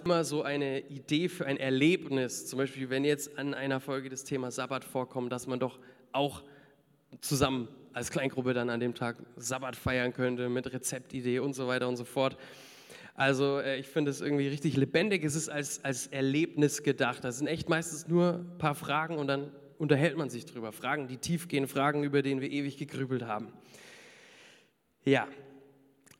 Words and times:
immer 0.00 0.24
so 0.24 0.42
eine 0.42 0.80
Idee 0.88 1.28
für 1.28 1.46
ein 1.46 1.56
Erlebnis, 1.56 2.46
zum 2.46 2.58
Beispiel 2.58 2.90
wenn 2.90 3.04
jetzt 3.04 3.38
an 3.38 3.54
einer 3.54 3.80
Folge 3.80 4.08
das 4.08 4.24
Thema 4.24 4.50
Sabbat 4.50 4.84
vorkommt, 4.84 5.32
dass 5.32 5.46
man 5.46 5.60
doch 5.60 5.78
auch 6.12 6.42
zusammen 7.20 7.68
als 7.92 8.10
Kleingruppe 8.10 8.54
dann 8.54 8.70
an 8.70 8.80
dem 8.80 8.94
Tag 8.94 9.16
Sabbat 9.36 9.76
feiern 9.76 10.12
könnte 10.12 10.48
mit 10.48 10.72
Rezeptidee 10.72 11.40
und 11.40 11.54
so 11.54 11.66
weiter 11.66 11.88
und 11.88 11.96
so 11.96 12.04
fort. 12.04 12.36
Also 13.14 13.58
äh, 13.58 13.78
ich 13.78 13.86
finde 13.86 14.10
es 14.10 14.20
irgendwie 14.20 14.48
richtig 14.48 14.76
lebendig. 14.76 15.24
Es 15.24 15.34
ist 15.34 15.48
als, 15.48 15.84
als 15.84 16.06
Erlebnis 16.06 16.82
gedacht. 16.82 17.24
Das 17.24 17.38
sind 17.38 17.48
echt 17.48 17.68
meistens 17.68 18.08
nur 18.08 18.34
ein 18.34 18.58
paar 18.58 18.74
Fragen 18.74 19.18
und 19.18 19.26
dann 19.26 19.52
unterhält 19.78 20.16
man 20.16 20.30
sich 20.30 20.46
drüber. 20.46 20.72
Fragen, 20.72 21.08
die 21.08 21.16
tief 21.16 21.48
gehen, 21.48 21.66
Fragen, 21.66 22.02
über 22.04 22.22
denen 22.22 22.40
wir 22.40 22.50
ewig 22.50 22.76
gegrübelt 22.76 23.24
haben. 23.24 23.52
Ja, 25.04 25.26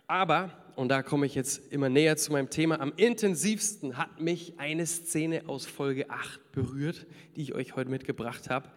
aber, 0.06 0.50
und 0.76 0.88
da 0.88 1.02
komme 1.02 1.26
ich 1.26 1.34
jetzt 1.34 1.72
immer 1.72 1.88
näher 1.88 2.16
zu 2.16 2.32
meinem 2.32 2.50
Thema, 2.50 2.80
am 2.80 2.92
intensivsten 2.96 3.96
hat 3.96 4.20
mich 4.20 4.54
eine 4.58 4.86
Szene 4.86 5.42
aus 5.46 5.66
Folge 5.66 6.10
8 6.10 6.52
berührt, 6.52 7.06
die 7.36 7.42
ich 7.42 7.54
euch 7.54 7.76
heute 7.76 7.90
mitgebracht 7.90 8.50
habe. 8.50 8.68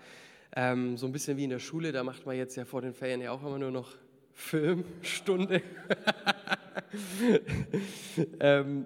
Ähm, 0.55 0.97
so 0.97 1.05
ein 1.05 1.11
bisschen 1.11 1.37
wie 1.37 1.45
in 1.45 1.49
der 1.49 1.59
Schule, 1.59 1.91
da 1.91 2.03
macht 2.03 2.25
man 2.25 2.35
jetzt 2.35 2.55
ja 2.55 2.65
vor 2.65 2.81
den 2.81 2.93
Ferien 2.93 3.21
ja 3.21 3.31
auch 3.31 3.41
immer 3.41 3.57
nur 3.57 3.71
noch 3.71 3.95
Filmstunde. 4.33 5.61
ähm, 8.39 8.85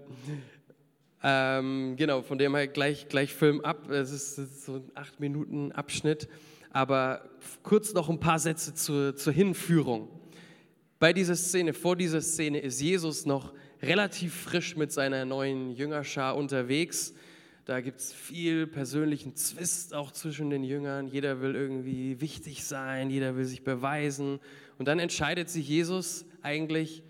ähm, 1.23 1.95
genau, 1.98 2.21
von 2.21 2.37
dem 2.37 2.55
her 2.55 2.67
gleich, 2.67 3.09
gleich 3.09 3.34
Film 3.34 3.62
ab. 3.62 3.89
Es 3.89 4.12
ist 4.12 4.65
so 4.65 4.76
ein 4.76 4.91
8 4.95 5.20
Minuten 5.20 5.71
Abschnitt. 5.71 6.29
Aber 6.71 7.21
kurz 7.63 7.93
noch 7.93 8.09
ein 8.09 8.20
paar 8.20 8.39
Sätze 8.39 8.73
zur, 8.73 9.15
zur 9.15 9.34
Hinführung. 9.34 10.09
Bei 10.99 11.13
dieser 11.13 11.35
Szene, 11.35 11.73
vor 11.73 11.95
dieser 11.95 12.21
Szene 12.21 12.59
ist 12.59 12.81
Jesus 12.81 13.27
noch 13.27 13.53
relativ 13.83 14.33
frisch 14.33 14.75
mit 14.75 14.91
seiner 14.91 15.25
neuen 15.25 15.70
Jüngerschar 15.75 16.35
unterwegs. 16.35 17.13
Da 17.65 17.81
gibt 17.81 17.99
es 17.99 18.13
viel 18.13 18.65
persönlichen 18.65 19.35
Zwist 19.35 19.93
auch 19.93 20.11
zwischen 20.11 20.49
den 20.49 20.63
Jüngern. 20.63 21.05
Jeder 21.07 21.39
will 21.39 21.54
irgendwie 21.54 22.20
wichtig 22.20 22.63
sein, 22.63 23.12
jeder 23.12 23.35
will 23.35 23.45
sich 23.45 23.63
beweisen. 23.63 24.39
Und 24.79 24.87
dann 24.87 24.98
entscheidet 24.98 25.51
sich 25.51 25.67
Jesus 25.67 26.26
eigentlich, 26.41 27.04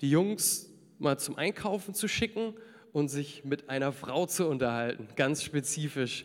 die 0.00 0.10
Jungs 0.10 0.72
mal 0.98 1.18
zum 1.18 1.36
Einkaufen 1.36 1.92
zu 1.92 2.08
schicken 2.08 2.54
und 2.94 3.08
sich 3.08 3.44
mit 3.44 3.68
einer 3.68 3.92
Frau 3.92 4.24
zu 4.24 4.48
unterhalten, 4.48 5.06
ganz 5.16 5.42
spezifisch. 5.42 6.24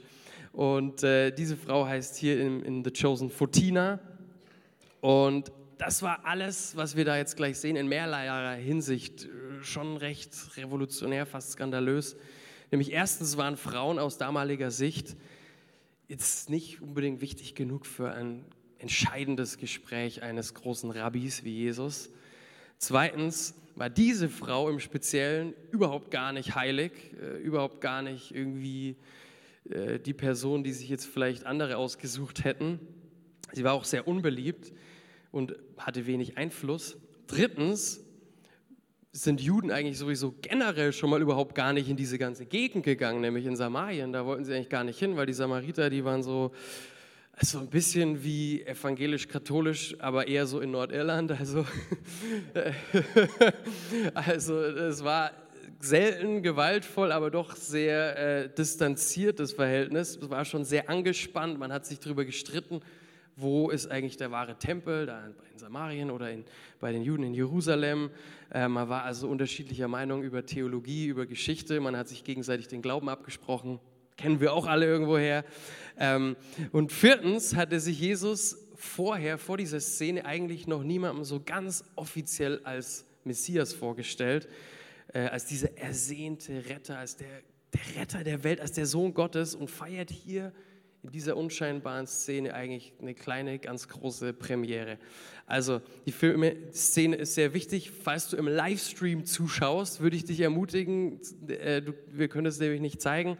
Und 0.54 1.04
äh, 1.04 1.32
diese 1.32 1.58
Frau 1.58 1.86
heißt 1.86 2.16
hier 2.16 2.40
in, 2.40 2.62
in 2.62 2.86
The 2.86 2.92
Chosen 2.92 3.30
Fotina. 3.30 4.00
Und 5.02 5.52
das 5.82 6.04
war 6.04 6.26
alles, 6.28 6.76
was 6.76 6.96
wir 6.96 7.06
da 7.06 7.18
jetzt 7.18 7.36
gleich 7.36 7.58
sehen, 7.58 7.76
in 7.76 7.88
mehrerlei 7.88 8.62
Hinsicht 8.62 9.26
äh, 9.26 9.64
schon 9.64 9.98
recht 9.98 10.32
revolutionär, 10.56 11.26
fast 11.26 11.54
skandalös. 11.54 12.16
Nämlich 12.70 12.92
erstens 12.92 13.36
waren 13.36 13.58
Frauen 13.58 13.98
aus 13.98 14.20
damaliger 14.20 14.70
Sicht 14.70 15.18
jetzt 16.08 16.52
nicht 16.52 16.84
unbedingt 16.84 17.20
wichtig 17.22 17.56
genug 17.56 17.88
für 17.88 18.12
ein 18.12 18.46
entscheidendes 18.78 19.58
Gespräch 19.58 20.22
eines 20.22 20.54
großen 20.54 20.92
Rabbis 20.92 21.44
wie 21.44 21.56
Jesus. 21.56 22.12
Zweitens 22.78 23.56
war 23.74 23.90
diese 23.90 24.30
Frau 24.30 24.70
im 24.70 24.80
Speziellen 24.80 25.56
überhaupt 25.72 26.12
gar 26.12 26.32
nicht 26.32 26.54
heilig, 26.54 26.92
äh, 27.20 27.38
überhaupt 27.40 27.82
gar 27.82 28.04
nicht 28.04 28.36
irgendwie 28.36 28.98
äh, 29.68 29.98
die 29.98 30.14
Person, 30.14 30.64
die 30.64 30.74
sich 30.74 30.90
jetzt 30.90 31.08
vielleicht 31.08 31.48
andere 31.48 31.78
ausgesucht 31.78 32.44
hätten. 32.44 32.80
Sie 33.52 33.64
war 33.64 33.74
auch 33.74 33.86
sehr 33.86 34.08
unbeliebt 34.08 34.72
und 35.32 35.56
hatte 35.78 36.08
wenig 36.08 36.38
Einfluss. 36.38 36.98
Drittens 37.28 38.02
sind 39.14 39.42
Juden 39.42 39.72
eigentlich 39.72 39.98
sowieso 39.98 40.34
generell 40.42 40.94
schon 40.94 41.10
mal 41.10 41.22
überhaupt 41.22 41.54
gar 41.56 41.74
nicht 41.74 41.90
in 41.90 41.98
diese 41.98 42.18
ganze 42.18 42.46
Gegend 42.46 42.86
gegangen, 42.86 43.22
nämlich 43.22 43.46
in 43.46 43.56
Samarien. 43.56 44.14
Da 44.14 44.26
wollten 44.26 44.46
sie 44.46 44.54
eigentlich 44.54 44.70
gar 44.70 44.84
nicht 44.84 45.00
hin, 45.00 45.18
weil 45.18 45.26
die 45.26 45.34
Samariter, 45.34 45.90
die 45.90 46.06
waren 46.06 46.24
so, 46.24 46.52
also 47.34 47.60
ein 47.60 47.68
bisschen 47.68 48.24
wie 48.24 48.62
evangelisch-katholisch, 48.64 49.96
aber 50.00 50.28
eher 50.28 50.48
so 50.48 50.62
in 50.62 50.72
Nordirland. 50.72 51.32
Also, 51.32 51.66
also 54.14 54.62
es 54.62 55.04
war 55.04 55.32
selten 55.80 56.42
gewaltvoll, 56.42 57.12
aber 57.12 57.32
doch 57.32 57.56
sehr 57.56 58.18
äh, 58.18 58.50
distanziert, 58.50 59.40
das 59.40 59.52
Verhältnis. 59.52 60.20
Es 60.22 60.30
war 60.30 60.46
schon 60.46 60.64
sehr 60.64 60.90
angespannt, 60.90 61.60
man 61.60 61.74
hat 61.74 61.86
sich 61.86 62.00
darüber 62.00 62.24
gestritten, 62.24 62.82
wo 63.36 63.70
ist 63.70 63.90
eigentlich 63.90 64.18
der 64.18 64.32
wahre 64.32 64.58
Tempel, 64.58 65.06
da 65.06 65.28
in 65.52 65.58
Samarien 65.58 66.12
oder 66.12 66.32
in, 66.32 66.44
bei 66.80 66.92
den 66.92 67.02
Juden 67.02 67.24
in 67.24 67.34
Jerusalem. 67.34 68.10
Äh, 68.54 68.68
man 68.68 68.90
war 68.90 69.04
also 69.04 69.28
unterschiedlicher 69.28 69.88
Meinung 69.88 70.24
über 70.24 70.46
Theologie, 70.46 71.08
über 71.08 71.26
Geschichte, 71.26 71.80
man 71.80 71.96
hat 71.98 72.08
sich 72.08 72.24
gegenseitig 72.24 72.68
den 72.68 72.82
Glauben 72.82 73.10
abgesprochen, 73.10 73.80
kennen 74.18 74.40
wir 74.40 74.54
auch 74.54 74.68
alle 74.68 74.86
irgendwoher. 74.86 75.44
Ähm, 75.98 76.36
und 76.72 76.92
viertens 76.92 77.56
hatte 77.56 77.80
sich 77.80 78.00
Jesus 78.00 78.58
vorher, 78.76 79.38
vor 79.38 79.58
dieser 79.58 79.80
Szene, 79.80 80.26
eigentlich 80.26 80.68
noch 80.68 80.84
niemandem 80.84 81.24
so 81.24 81.42
ganz 81.44 81.84
offiziell 81.96 82.62
als 82.64 83.06
Messias 83.24 83.74
vorgestellt, 83.74 84.48
äh, 85.14 85.22
als 85.22 85.46
dieser 85.46 85.78
ersehnte 85.78 86.66
Retter, 86.70 86.98
als 86.98 87.18
der, 87.18 87.28
der 87.74 88.02
Retter 88.02 88.24
der 88.24 88.44
Welt, 88.44 88.60
als 88.60 88.72
der 88.72 88.86
Sohn 88.86 89.14
Gottes 89.14 89.56
und 89.56 89.70
feiert 89.70 90.10
hier 90.10 90.52
in 91.04 91.12
dieser 91.12 91.36
unscheinbaren 91.36 92.06
Szene 92.06 92.54
eigentlich 92.54 92.94
eine 93.02 93.16
kleine, 93.16 93.58
ganz 93.58 93.88
große 93.88 94.34
Premiere. 94.34 94.98
Also 95.48 95.82
die 96.06 96.12
Filmszene 96.12 97.16
ist 97.16 97.34
sehr 97.34 97.54
wichtig. 97.54 97.92
Falls 97.92 98.30
du 98.30 98.38
im 98.38 98.48
Livestream 98.48 99.26
zuschaust, 99.26 100.02
würde 100.02 100.16
ich 100.16 100.26
dich 100.26 100.40
ermutigen, 100.42 101.20
äh, 101.48 101.82
wir 102.12 102.28
können 102.28 102.46
es 102.46 102.60
nämlich 102.60 102.82
nicht 102.82 103.02
zeigen 103.02 103.38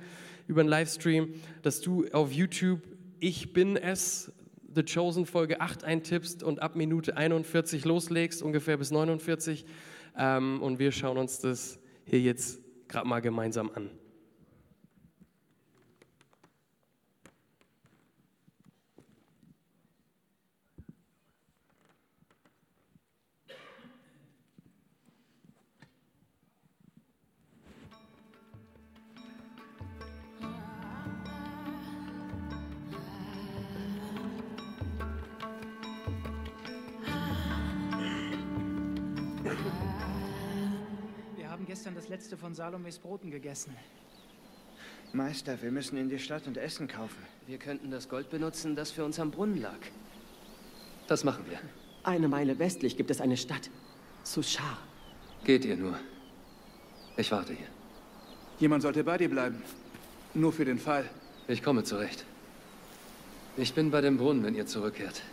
über 0.48 0.62
einen 0.62 0.70
Livestream, 0.70 1.36
dass 1.62 1.82
du 1.82 2.08
auf 2.12 2.32
YouTube 2.32 2.82
Ich 3.20 3.54
bin 3.54 3.78
es, 3.78 4.32
The 4.74 4.84
Chosen 4.84 5.26
Folge 5.26 5.62
8 5.62 5.84
eintippst 5.84 6.44
und 6.44 6.62
ab 6.62 6.76
Minute 6.76 7.16
41 7.16 7.86
loslegst, 7.86 8.42
ungefähr 8.42 8.78
bis 8.78 8.90
49. 8.90 9.66
Ähm, 10.18 10.62
und 10.62 10.80
wir 10.80 10.92
schauen 10.92 11.18
uns 11.18 11.40
das 11.40 11.80
hier 12.06 12.20
jetzt 12.22 12.60
gerade 12.88 13.08
mal 13.08 13.20
gemeinsam 13.20 13.70
an. 13.74 13.90
Letzte 42.22 42.38
von 42.38 42.54
Salomes 42.54 43.00
Broten 43.00 43.32
gegessen. 43.32 43.76
Meister, 45.12 45.60
wir 45.60 45.72
müssen 45.72 45.98
in 45.98 46.08
die 46.08 46.20
Stadt 46.20 46.46
und 46.46 46.56
Essen 46.56 46.88
kaufen. 46.88 47.18
Wir 47.48 47.58
könnten 47.58 47.90
das 47.90 48.10
Gold 48.10 48.30
benutzen, 48.30 48.76
das 48.76 48.92
für 48.92 49.04
uns 49.04 49.20
am 49.20 49.32
Brunnen 49.32 49.60
lag. 49.60 49.80
Das 51.08 51.24
machen 51.24 51.44
wir. 51.50 51.60
Eine 52.04 52.28
Meile 52.28 52.60
westlich 52.60 52.96
gibt 52.96 53.10
es 53.10 53.22
eine 53.22 53.38
Stadt. 53.38 53.72
Sushar. 54.22 54.78
Geht 55.46 55.66
ihr 55.66 55.76
nur. 55.76 55.98
Ich 57.18 57.32
warte 57.32 57.54
hier. 57.54 57.70
Jemand 58.60 58.84
sollte 58.84 59.04
bei 59.04 59.18
dir 59.18 59.30
bleiben. 59.32 59.64
Nur 60.36 60.54
für 60.54 60.66
den 60.66 60.78
Fall. 60.78 61.10
Ich 61.48 61.64
komme 61.64 61.84
zurecht. 61.84 62.24
Ich 63.58 63.74
bin 63.74 63.90
bei 63.90 64.02
dem 64.02 64.18
Brunnen, 64.18 64.44
wenn 64.44 64.54
ihr 64.54 64.68
zurückkehrt. 64.68 65.24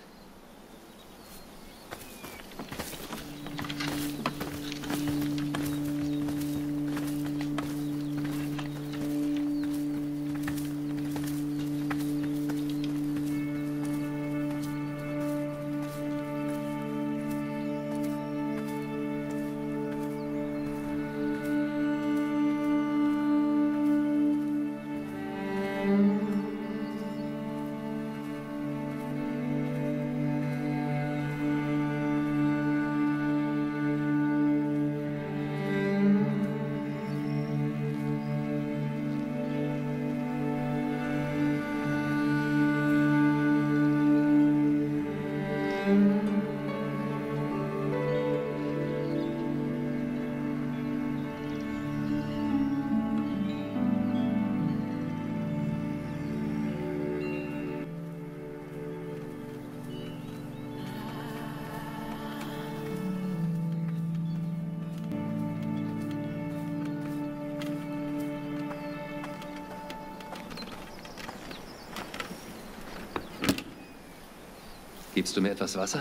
Gibst 75.19 75.37
du 75.37 75.41
mir 75.41 75.51
etwas 75.51 75.77
Wasser? 75.77 76.01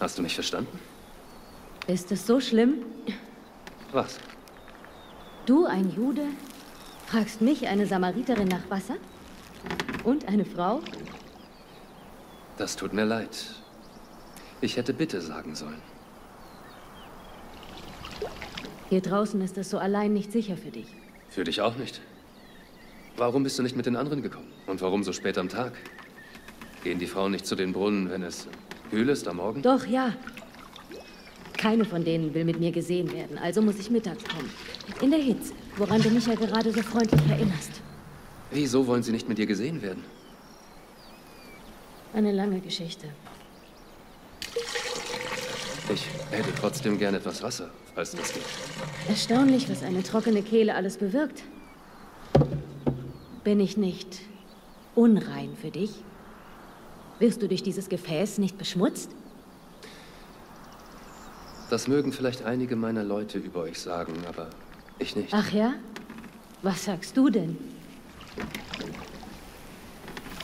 Hast 0.00 0.16
du 0.16 0.22
mich 0.22 0.34
verstanden? 0.34 0.80
Ist 1.86 2.10
es 2.10 2.26
so 2.26 2.40
schlimm? 2.40 2.86
Was? 3.92 4.20
Du, 5.44 5.66
ein 5.66 5.94
Jude, 5.94 6.28
fragst 7.08 7.42
mich, 7.42 7.68
eine 7.68 7.86
Samariterin, 7.86 8.48
nach 8.48 8.70
Wasser? 8.70 8.96
Und 10.02 10.26
eine 10.28 10.46
Frau? 10.46 10.80
Das 12.56 12.74
tut 12.74 12.94
mir 12.94 13.04
leid. 13.04 13.36
Ich 14.62 14.78
hätte 14.78 14.94
bitte 14.94 15.20
sagen 15.20 15.54
sollen. 15.54 15.82
Hier 18.88 19.02
draußen 19.02 19.38
ist 19.42 19.58
es 19.58 19.68
so 19.68 19.76
allein 19.76 20.14
nicht 20.14 20.32
sicher 20.32 20.56
für 20.56 20.70
dich. 20.70 20.86
Für 21.28 21.44
dich 21.44 21.60
auch 21.60 21.76
nicht. 21.76 22.00
Warum 23.18 23.42
bist 23.42 23.58
du 23.58 23.64
nicht 23.64 23.74
mit 23.74 23.84
den 23.84 23.96
anderen 23.96 24.22
gekommen? 24.22 24.46
Und 24.68 24.80
warum 24.80 25.02
so 25.02 25.12
spät 25.12 25.38
am 25.38 25.48
Tag? 25.48 25.72
Gehen 26.84 27.00
die 27.00 27.08
Frauen 27.08 27.32
nicht 27.32 27.46
zu 27.46 27.56
den 27.56 27.72
Brunnen, 27.72 28.08
wenn 28.10 28.22
es 28.22 28.46
kühl 28.90 29.08
ist 29.08 29.26
am 29.26 29.38
Morgen? 29.38 29.60
Doch, 29.60 29.84
ja. 29.86 30.14
Keine 31.56 31.84
von 31.84 32.04
denen 32.04 32.32
will 32.32 32.44
mit 32.44 32.60
mir 32.60 32.70
gesehen 32.70 33.12
werden, 33.12 33.36
also 33.36 33.60
muss 33.60 33.80
ich 33.80 33.90
mittags 33.90 34.22
kommen. 34.22 34.48
In 35.02 35.10
der 35.10 35.18
Hitze, 35.18 35.52
woran 35.76 36.00
du 36.00 36.10
mich 36.10 36.26
ja 36.26 36.36
gerade 36.36 36.72
so 36.72 36.80
freundlich 36.80 37.20
erinnerst. 37.28 37.82
Wieso 38.52 38.86
wollen 38.86 39.02
sie 39.02 39.10
nicht 39.10 39.28
mit 39.28 39.38
dir 39.38 39.46
gesehen 39.46 39.82
werden? 39.82 40.04
Eine 42.14 42.30
lange 42.30 42.60
Geschichte. 42.60 43.08
Ich 45.92 46.06
hätte 46.30 46.52
trotzdem 46.60 46.96
gern 46.98 47.16
etwas 47.16 47.42
Wasser, 47.42 47.70
falls 47.96 48.12
das 48.12 48.32
geht. 48.32 48.44
Erstaunlich, 49.08 49.68
was 49.68 49.82
eine 49.82 50.04
trockene 50.04 50.42
Kehle 50.42 50.76
alles 50.76 50.96
bewirkt. 50.96 51.42
Bin 53.48 53.60
ich 53.60 53.78
nicht 53.78 54.20
unrein 54.94 55.56
für 55.58 55.70
dich? 55.70 55.90
Wirst 57.18 57.40
du 57.40 57.48
durch 57.48 57.62
dieses 57.62 57.88
Gefäß 57.88 58.36
nicht 58.36 58.58
beschmutzt? 58.58 59.10
Das 61.70 61.88
mögen 61.88 62.12
vielleicht 62.12 62.42
einige 62.42 62.76
meiner 62.76 63.04
Leute 63.04 63.38
über 63.38 63.60
euch 63.60 63.78
sagen, 63.78 64.12
aber 64.28 64.50
ich 64.98 65.16
nicht. 65.16 65.32
Ach 65.32 65.50
ja? 65.50 65.72
Was 66.60 66.84
sagst 66.84 67.16
du 67.16 67.30
denn? 67.30 67.56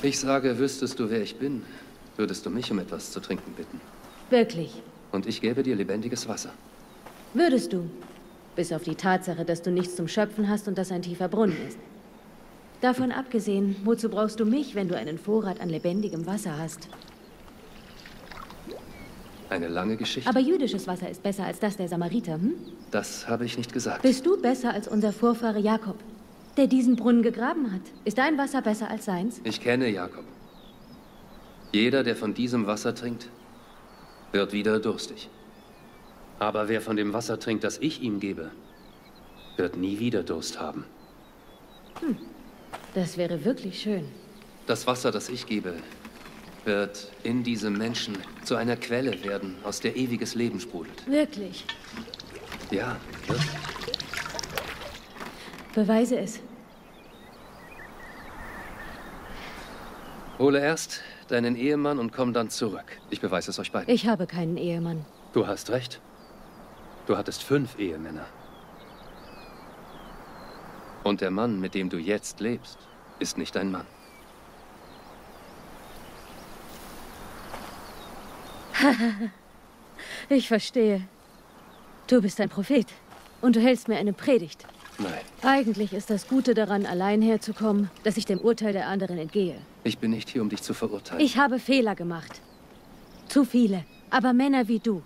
Ich 0.01 0.19
sage, 0.19 0.59
wüsstest 0.59 0.99
du, 0.99 1.11
wer 1.11 1.21
ich 1.21 1.37
bin, 1.37 1.63
würdest 2.17 2.47
du 2.47 2.49
mich 2.49 2.73
um 2.73 2.79
etwas 2.79 3.13
zu 3.13 3.21
trinken 3.21 3.53
bitten. 3.53 3.83
Wirklich? 4.31 4.81
Und 5.13 5.27
ich 5.27 5.43
gäbe 5.43 5.63
dir 5.63 5.77
lebendiges 5.77 6.27
Wasser. 6.27 6.55
Würdest 7.35 7.71
du? 7.75 7.85
Bis 8.57 8.73
auf 8.73 8.85
die 8.85 8.95
Tatsache, 8.95 9.45
dass 9.45 9.61
du 9.61 9.71
nichts 9.71 9.95
zum 9.95 10.09
Schöpfen 10.09 10.49
hast 10.49 10.69
und 10.69 10.79
das 10.79 10.91
ein 10.91 11.03
tiefer 11.03 11.29
Brunnen 11.29 11.59
ist. 11.69 11.77
Davon 12.85 13.13
abgesehen, 13.13 13.77
wozu 13.85 14.11
brauchst 14.11 14.39
du 14.41 14.45
mich, 14.45 14.75
wenn 14.75 14.89
du 14.89 14.95
einen 14.95 15.17
Vorrat 15.17 15.59
an 15.59 15.71
lebendigem 15.71 16.27
Wasser 16.27 16.59
hast? 16.59 16.87
Eine 19.49 19.69
lange 19.69 19.97
Geschichte. 19.97 20.29
Aber 20.29 20.41
jüdisches 20.41 20.87
Wasser 20.87 21.09
ist 21.09 21.23
besser 21.23 21.47
als 21.47 21.59
das 21.61 21.79
der 21.79 21.89
Samariter, 21.89 22.35
hm? 22.35 22.53
das 22.91 23.27
habe 23.27 23.47
ich 23.47 23.57
nicht 23.57 23.73
gesagt. 23.73 24.03
Bist 24.03 24.27
du 24.27 24.39
besser 24.39 24.75
als 24.75 24.87
unser 24.87 25.15
Vorfahre 25.15 25.61
Jakob, 25.61 25.97
der 26.59 26.67
diesen 26.67 26.95
Brunnen 26.95 27.23
gegraben 27.23 27.73
hat? 27.73 27.81
Ist 28.05 28.19
dein 28.19 28.37
Wasser 28.37 28.61
besser 28.61 28.91
als 28.91 29.07
seins? 29.07 29.41
Ich 29.45 29.63
kenne 29.63 29.89
Jakob. 29.89 30.25
Jeder, 31.73 32.03
der 32.03 32.17
von 32.17 32.35
diesem 32.35 32.67
Wasser 32.67 32.95
trinkt, 32.95 33.31
wird 34.33 34.53
wieder 34.53 34.79
durstig. 34.79 35.31
Aber 36.39 36.69
wer 36.69 36.83
von 36.83 36.97
dem 36.97 37.15
Wasser 37.15 37.41
trinkt, 37.41 37.65
das 37.65 37.79
ich 37.79 38.03
ihm 38.03 38.21
gebe, 38.21 38.51
wird 39.57 39.75
nie 39.79 39.99
wieder 40.01 40.23
Durst 40.23 40.61
haben. 40.61 40.85
Das 42.95 43.17
wäre 43.19 43.45
wirklich 43.45 43.83
schön. 43.83 44.09
Das 44.67 44.87
Wasser, 44.87 45.11
das 45.11 45.29
ich 45.29 45.47
gebe, 45.47 45.75
wird 46.65 47.11
in 47.25 47.43
diesem 47.43 47.77
Menschen 47.77 48.17
zu 48.45 48.55
einer 48.55 48.77
Quelle 48.77 49.23
werden, 49.25 49.57
aus 49.65 49.81
der 49.81 49.97
ewiges 49.97 50.35
Leben 50.35 50.61
sprudelt. 50.61 51.07
Wirklich. 51.07 51.65
Ja, 52.71 52.97
wirklich. 53.27 53.51
Beweise 55.75 56.19
es. 56.19 56.41
Hole 60.39 60.61
erst 60.61 61.01
deinen 61.29 61.57
Ehemann 61.57 61.99
und 61.99 62.13
komm 62.13 62.33
dann 62.33 62.49
zurück. 62.49 62.99
Ich 63.11 63.21
beweise 63.21 63.51
es 63.51 63.59
euch 63.59 63.73
beiden. 63.73 63.93
Ich 63.93 64.07
habe 64.07 64.27
keinen 64.27 64.57
Ehemann. 64.57 65.05
Du 65.33 65.47
hast 65.47 65.71
recht. 65.71 66.01
Du 67.07 67.17
hattest 67.17 67.43
fünf 67.43 67.79
Ehemänner. 67.79 68.27
Und 71.05 71.21
der 71.21 71.31
Mann, 71.31 71.61
mit 71.61 71.75
dem 71.75 71.89
du 71.89 71.99
jetzt 71.99 72.41
lebst, 72.41 72.79
ist 73.21 73.39
nicht 73.39 73.55
dein 73.55 73.71
Mann. 73.71 73.87
Ich 80.31 80.49
verstehe. 80.49 81.07
Du 82.07 82.23
bist 82.23 82.41
ein 82.41 82.49
Prophet. 82.49 82.87
Und 83.43 83.57
du 83.57 83.61
hältst 83.61 83.89
mir 83.89 83.97
eine 83.97 84.15
Predigt. 84.15 84.67
Nein, 84.99 85.13
Eigentlich 85.43 85.93
ist 85.93 86.09
das 86.09 86.29
Gute 86.29 86.55
daran, 86.55 86.87
allein 86.87 87.21
herzukommen, 87.21 87.91
dass 88.05 88.17
ich 88.17 88.25
dem 88.25 88.39
Urteil 88.39 88.73
der 88.73 88.89
anderen 88.89 89.19
entgehe. 89.19 89.57
ich 89.85 89.99
bin 89.99 90.13
nicht 90.13 90.31
hier, 90.31 90.41
um 90.41 90.49
dich 90.49 90.63
zu 90.63 90.73
verurteilen. 90.73 91.23
Ich 91.23 91.37
habe 91.37 91.59
Fehler 91.59 91.95
gemacht. 91.95 92.41
Zu 93.29 93.45
viele. 93.45 93.85
Aber 94.11 94.33
Männer 94.33 94.69
wie 94.69 94.79
du 94.79 95.03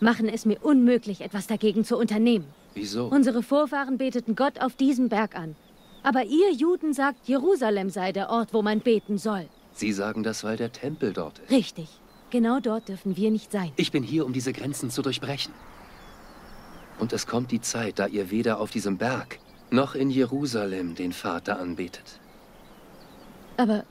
machen 0.00 0.28
es 0.28 0.44
mir 0.44 0.58
unmöglich, 0.62 1.20
etwas 1.20 1.46
dagegen 1.46 1.84
zu 1.84 1.96
unternehmen. 1.96 2.46
Wieso? 2.76 3.06
Unsere 3.06 3.42
Vorfahren 3.42 3.96
beteten 3.96 4.36
Gott 4.36 4.60
auf 4.60 4.76
diesem 4.76 5.08
Berg 5.08 5.34
an. 5.34 5.56
Aber 6.02 6.24
ihr 6.24 6.52
Juden 6.52 6.92
sagt, 6.92 7.26
Jerusalem 7.26 7.88
sei 7.90 8.12
der 8.12 8.28
Ort, 8.30 8.52
wo 8.52 8.62
man 8.62 8.80
beten 8.80 9.16
soll. 9.18 9.48
Sie 9.72 9.92
sagen 9.92 10.22
das, 10.22 10.44
weil 10.44 10.58
der 10.58 10.70
Tempel 10.72 11.12
dort 11.12 11.38
ist. 11.38 11.50
Richtig. 11.50 11.88
Genau 12.30 12.60
dort 12.60 12.88
dürfen 12.88 13.16
wir 13.16 13.30
nicht 13.30 13.50
sein. 13.50 13.72
Ich 13.76 13.92
bin 13.92 14.02
hier, 14.02 14.26
um 14.26 14.32
diese 14.34 14.52
Grenzen 14.52 14.90
zu 14.90 15.00
durchbrechen. 15.00 15.54
Und 16.98 17.12
es 17.12 17.26
kommt 17.26 17.50
die 17.50 17.60
Zeit, 17.60 17.98
da 17.98 18.06
ihr 18.06 18.30
weder 18.30 18.60
auf 18.60 18.70
diesem 18.70 18.98
Berg 18.98 19.38
noch 19.70 19.94
in 19.94 20.10
Jerusalem 20.10 20.94
den 20.94 21.12
Vater 21.12 21.58
anbetet. 21.58 22.20
Aber 23.56 23.84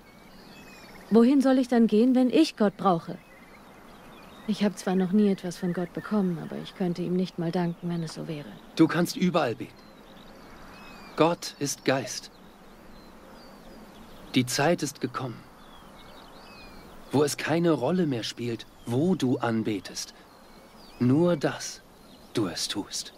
wohin 1.10 1.42
soll 1.42 1.58
ich 1.58 1.68
dann 1.68 1.88
gehen, 1.88 2.13
wenn 2.13 2.30
ich 2.30 2.56
Gott 2.56 2.77
brauche? 2.77 3.18
Ich 4.48 4.64
habe 4.64 4.75
zwar 4.75 4.96
noch 4.96 5.12
nie 5.12 5.30
etwas 5.30 5.58
von 5.58 5.74
Gott 5.74 5.92
bekommen, 5.94 6.38
aber 6.40 6.58
ich 6.58 6.75
könnte 6.75 7.02
ihm 7.02 7.16
nicht 7.16 7.40
mal 7.40 7.52
danken, 7.52 7.90
wenn 7.90 8.04
es 8.04 8.14
so 8.14 8.28
wäre. 8.28 8.50
Du 8.75 8.88
kannst 8.88 9.16
überall 9.16 9.56
beten. 9.56 9.74
Gott 11.16 11.56
ist 11.60 11.84
Geist. 11.84 12.30
Die 14.36 14.46
Zeit 14.46 14.84
ist 14.84 15.02
gekommen, 15.02 15.42
wo 17.12 17.24
es 17.24 17.38
keine 17.38 17.72
Rolle 17.72 18.06
mehr 18.06 18.24
spielt, 18.24 18.68
wo 18.86 19.16
du 19.16 19.38
anbetest. 19.38 20.14
Nur 21.00 21.38
dass 21.38 21.82
du 22.34 22.48
es 22.48 22.68
tust. 22.68 23.14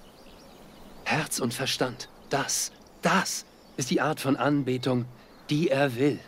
Herz 1.03 1.39
und 1.39 1.53
Verstand, 1.53 2.07
das, 2.29 2.71
das 3.01 3.45
ist 3.75 3.89
die 3.89 3.99
Art 3.99 4.19
von 4.19 4.35
Anbetung, 4.35 5.05
die 5.49 5.69
er 5.69 5.95
will. 5.95 6.19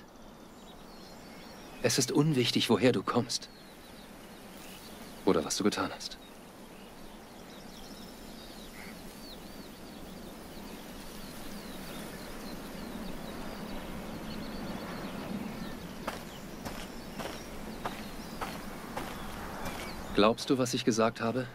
Es 1.84 1.98
ist 1.98 2.12
unwichtig, 2.12 2.70
woher 2.70 2.92
du 2.92 3.04
kommst. 3.04 3.50
Oder 5.30 5.46
was 5.46 5.58
du 5.58 5.64
getan 5.64 5.92
hast. 5.96 6.18
Glaubst 20.16 20.50
du, 20.50 20.58
was 20.58 20.74
ich 20.74 20.84
gesagt 20.84 21.22
habe? 21.22 21.46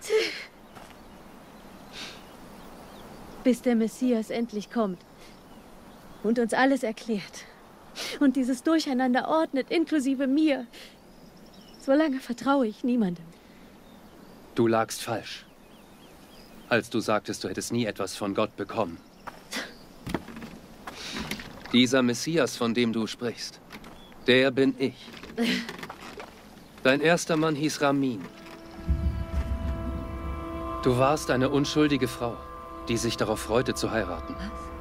Bis 3.42 3.60
der 3.60 3.74
Messias 3.74 4.30
endlich 4.30 4.70
kommt 4.70 5.00
und 6.22 6.38
uns 6.38 6.54
alles 6.54 6.84
erklärt 6.84 7.44
und 8.20 8.36
dieses 8.36 8.62
Durcheinander 8.62 9.26
ordnet, 9.26 9.72
inklusive 9.72 10.28
mir. 10.28 10.68
Solange 11.80 12.20
vertraue 12.20 12.68
ich 12.68 12.84
niemandem. 12.84 13.24
Du 14.54 14.68
lagst 14.68 15.02
falsch. 15.02 15.44
Als 16.68 16.88
du 16.88 17.00
sagtest, 17.00 17.42
du 17.42 17.48
hättest 17.48 17.72
nie 17.72 17.86
etwas 17.86 18.14
von 18.14 18.34
Gott 18.34 18.56
bekommen. 18.56 18.98
Dieser 21.72 22.02
Messias, 22.02 22.56
von 22.56 22.72
dem 22.72 22.92
du 22.92 23.08
sprichst, 23.08 23.60
der 24.28 24.52
bin 24.52 24.76
ich. 24.78 24.94
Dein 26.84 27.00
erster 27.00 27.36
Mann 27.36 27.56
hieß 27.56 27.80
Ramin. 27.80 28.24
Du 30.84 30.98
warst 30.98 31.32
eine 31.32 31.48
unschuldige 31.48 32.06
Frau, 32.06 32.36
die 32.88 32.96
sich 32.96 33.16
darauf 33.16 33.40
freute 33.40 33.74
zu 33.74 33.90
heiraten. 33.90 34.36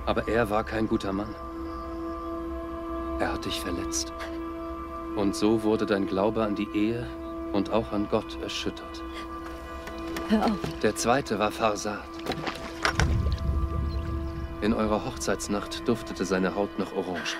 Aber 0.05 0.27
er 0.27 0.51
war 0.51 0.63
kein 0.63 0.87
guter 0.87 1.13
Mann. 1.13 1.33
Er 3.19 3.33
hat 3.33 3.45
dich 3.45 3.59
verletzt. 3.59 4.13
Und 5.15 5.35
so 5.35 5.63
wurde 5.63 5.87
dein 5.87 6.05
Glaube 6.05 6.43
an 6.43 6.55
die 6.55 6.69
Ehe 6.75 7.07
und 7.53 7.71
auch 7.71 7.91
an 7.91 8.07
Gott 8.09 8.39
erschüttert. 8.41 9.01
Hör 10.29 10.45
auf. 10.45 10.59
Der 10.81 10.95
zweite 10.95 11.37
war 11.37 11.51
Farsad. 11.51 12.03
In 14.61 14.73
eurer 14.73 15.05
Hochzeitsnacht 15.05 15.87
duftete 15.87 16.23
seine 16.25 16.55
Haut 16.55 16.79
nach 16.79 16.95
Orange. 16.95 17.35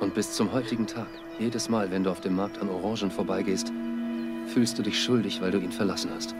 Und 0.00 0.14
bis 0.14 0.32
zum 0.32 0.52
heutigen 0.52 0.86
Tag, 0.86 1.06
jedes 1.38 1.68
Mal, 1.68 1.90
wenn 1.90 2.04
du 2.04 2.10
auf 2.10 2.20
dem 2.20 2.34
Markt 2.34 2.58
an 2.58 2.68
Orangen 2.68 3.10
vorbeigehst, 3.10 3.72
fühlst 4.46 4.78
du 4.78 4.82
dich 4.82 5.02
schuldig, 5.02 5.40
weil 5.40 5.52
du 5.52 5.58
ihn 5.58 5.72
verlassen 5.72 6.10
hast. 6.14 6.34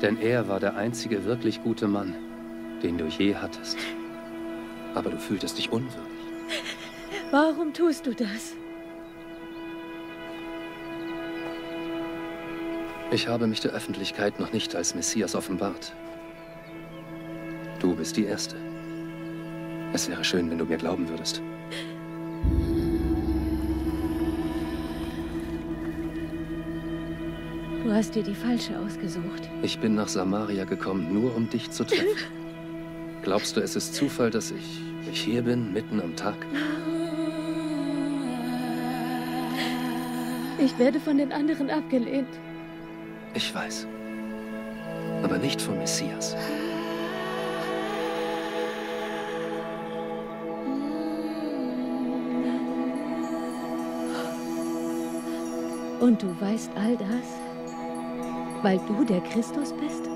Denn 0.00 0.18
er 0.20 0.48
war 0.48 0.60
der 0.60 0.76
einzige 0.76 1.24
wirklich 1.24 1.62
gute 1.62 1.86
Mann, 1.86 2.14
den 2.82 2.98
du 2.98 3.06
je 3.06 3.34
hattest. 3.34 3.76
Aber 4.94 5.10
du 5.10 5.18
fühltest 5.18 5.58
dich 5.58 5.70
unwürdig. 5.70 6.00
Warum 7.30 7.72
tust 7.72 8.06
du 8.06 8.14
das? 8.14 8.54
Ich 13.12 13.28
habe 13.28 13.46
mich 13.46 13.60
der 13.60 13.70
Öffentlichkeit 13.70 14.40
noch 14.40 14.52
nicht 14.52 14.74
als 14.74 14.94
Messias 14.94 15.36
offenbart. 15.36 15.94
Du 17.78 17.94
bist 17.94 18.16
die 18.16 18.24
Erste. 18.24 18.56
Es 19.92 20.08
wäre 20.08 20.24
schön, 20.24 20.50
wenn 20.50 20.58
du 20.58 20.64
mir 20.64 20.76
glauben 20.76 21.08
würdest. 21.08 21.40
Du 27.84 27.92
hast 27.92 28.16
dir 28.16 28.24
die 28.24 28.34
falsche 28.34 28.76
ausgesucht. 28.76 29.48
Ich 29.62 29.78
bin 29.78 29.94
nach 29.94 30.08
Samaria 30.08 30.64
gekommen, 30.64 31.14
nur 31.14 31.34
um 31.36 31.48
dich 31.48 31.70
zu 31.70 31.84
treffen. 31.84 32.06
Glaubst 33.22 33.56
du, 33.56 33.60
es 33.60 33.76
ist 33.76 33.94
Zufall, 33.94 34.30
dass 34.30 34.50
ich, 34.50 34.80
ich 35.10 35.20
hier 35.20 35.42
bin, 35.42 35.72
mitten 35.72 36.00
am 36.00 36.16
Tag? 36.16 36.34
Ich 40.58 40.76
werde 40.80 40.98
von 40.98 41.18
den 41.18 41.32
anderen 41.32 41.70
abgelehnt. 41.70 42.28
Ich 43.36 43.54
weiß. 43.54 43.86
Aber 45.22 45.36
nicht 45.36 45.60
vom 45.60 45.76
Messias. 45.76 46.34
Und 56.00 56.22
du 56.22 56.40
weißt 56.40 56.70
all 56.76 56.96
das, 56.96 57.08
weil 58.62 58.80
du 58.88 59.04
der 59.04 59.20
Christus 59.20 59.74
bist? 59.74 60.08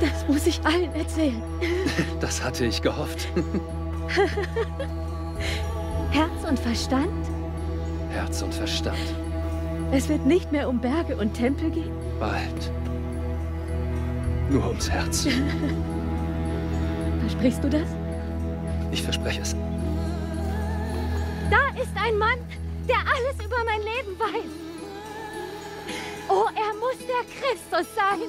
Das 0.00 0.26
muss 0.26 0.44
ich 0.44 0.60
allen 0.66 0.92
erzählen. 0.92 1.40
Das 2.20 2.42
hatte 2.42 2.64
ich 2.64 2.82
gehofft. 2.82 3.28
Herz 6.48 6.56
und 6.56 6.64
Verstand? 6.64 7.28
Herz 8.10 8.40
und 8.40 8.54
Verstand. 8.54 8.96
Es 9.92 10.08
wird 10.08 10.24
nicht 10.24 10.50
mehr 10.50 10.66
um 10.66 10.80
Berge 10.80 11.14
und 11.14 11.34
Tempel 11.34 11.70
gehen? 11.70 11.92
Bald. 12.18 12.72
Nur 14.48 14.66
ums 14.68 14.88
Herz. 14.88 15.28
Versprichst 17.20 17.62
du 17.62 17.68
das? 17.68 17.86
Ich 18.92 19.02
verspreche 19.02 19.42
es. 19.42 19.54
Da 21.50 21.68
ist 21.82 21.92
ein 22.02 22.16
Mann, 22.16 22.38
der 22.88 22.96
alles 22.96 23.34
über 23.44 23.62
mein 23.66 23.80
Leben 23.80 24.18
weiß. 24.18 24.50
Oh, 26.30 26.46
er 26.56 26.72
muss 26.78 26.96
der 27.06 27.24
Christus 27.28 27.94
sein. 27.94 28.20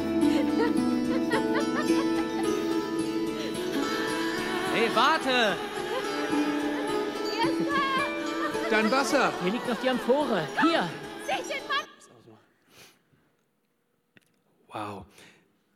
Hey, 4.82 4.90
warte! 4.96 5.56
Dein 8.68 8.90
Wasser! 8.90 9.32
Hier 9.44 9.52
liegt 9.52 9.70
noch 9.70 9.80
die 9.80 9.90
Amphore. 9.92 10.48
Hier! 10.60 10.90
Wow. 14.70 15.06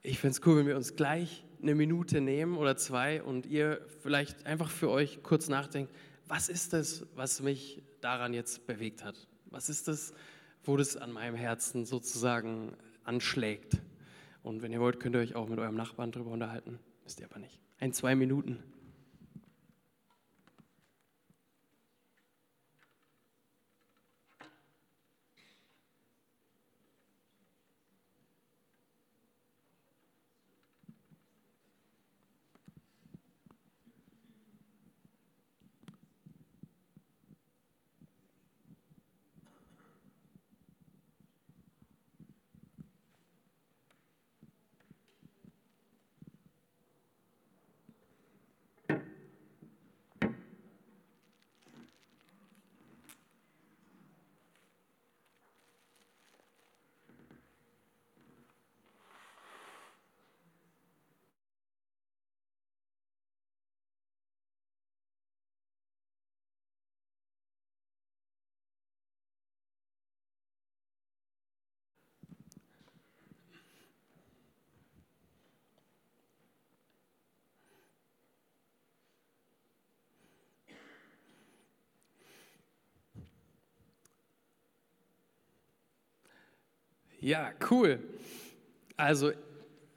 Ich 0.01 0.17
finde 0.17 0.31
es 0.31 0.47
cool, 0.47 0.57
wenn 0.57 0.65
wir 0.65 0.75
uns 0.75 0.95
gleich 0.95 1.45
eine 1.61 1.75
Minute 1.75 2.19
nehmen 2.19 2.57
oder 2.57 2.77
zwei 2.77 3.21
und 3.21 3.45
ihr 3.45 3.85
vielleicht 4.01 4.47
einfach 4.47 4.71
für 4.71 4.89
euch 4.89 5.21
kurz 5.21 5.49
nachdenkt, 5.49 5.93
was 6.27 6.49
ist 6.49 6.73
das, 6.73 7.05
was 7.13 7.43
mich 7.43 7.83
daran 8.01 8.33
jetzt 8.33 8.65
bewegt 8.65 9.03
hat? 9.03 9.27
Was 9.51 9.69
ist 9.69 9.87
das, 9.87 10.15
wo 10.63 10.77
das 10.77 10.97
an 10.97 11.11
meinem 11.11 11.35
Herzen 11.35 11.85
sozusagen 11.85 12.75
anschlägt? 13.03 13.77
Und 14.41 14.63
wenn 14.63 14.71
ihr 14.71 14.79
wollt, 14.79 14.99
könnt 14.99 15.15
ihr 15.15 15.21
euch 15.21 15.35
auch 15.35 15.47
mit 15.47 15.59
eurem 15.59 15.75
Nachbarn 15.75 16.11
darüber 16.11 16.31
unterhalten. 16.31 16.79
Müsst 17.03 17.19
ihr 17.19 17.27
aber 17.29 17.37
nicht. 17.37 17.59
Ein, 17.77 17.93
zwei 17.93 18.15
Minuten. 18.15 18.63
Ja, 87.25 87.49
cool. 87.71 87.97
Also 88.97 89.31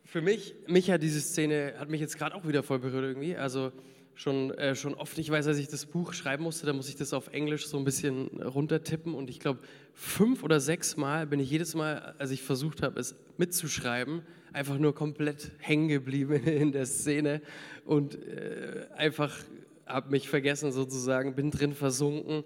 für 0.06 0.22
mich, 0.22 0.54
mich 0.66 0.90
hat 0.90 1.02
diese 1.02 1.20
Szene, 1.20 1.74
hat 1.78 1.90
mich 1.90 2.00
jetzt 2.00 2.16
gerade 2.16 2.34
auch 2.34 2.48
wieder 2.48 2.62
voll 2.62 2.78
berührt 2.78 3.04
irgendwie. 3.04 3.36
Also 3.36 3.70
schon, 4.14 4.50
äh, 4.52 4.74
schon 4.74 4.94
oft, 4.94 5.18
ich 5.18 5.30
weiß, 5.30 5.46
als 5.46 5.58
ich 5.58 5.68
das 5.68 5.84
Buch 5.84 6.14
schreiben 6.14 6.44
musste, 6.44 6.64
da 6.64 6.72
muss 6.72 6.88
ich 6.88 6.96
das 6.96 7.12
auf 7.12 7.28
Englisch 7.28 7.66
so 7.66 7.76
ein 7.76 7.84
bisschen 7.84 8.28
runtertippen 8.42 9.12
und 9.12 9.28
ich 9.28 9.40
glaube, 9.40 9.60
fünf 9.92 10.42
oder 10.42 10.58
sechs 10.58 10.96
Mal 10.96 11.26
bin 11.26 11.38
ich 11.38 11.50
jedes 11.50 11.74
Mal, 11.74 12.14
als 12.16 12.30
ich 12.30 12.42
versucht 12.42 12.82
habe, 12.82 12.98
es 12.98 13.14
mitzuschreiben, 13.36 14.22
einfach 14.54 14.78
nur 14.78 14.94
komplett 14.94 15.52
hängen 15.58 15.88
geblieben 15.88 16.32
in 16.46 16.72
der 16.72 16.86
Szene 16.86 17.42
und 17.84 18.14
äh, 18.14 18.86
einfach 18.96 19.36
habe 19.84 20.10
mich 20.12 20.30
vergessen 20.30 20.72
sozusagen, 20.72 21.34
bin 21.34 21.50
drin 21.50 21.74
versunken 21.74 22.44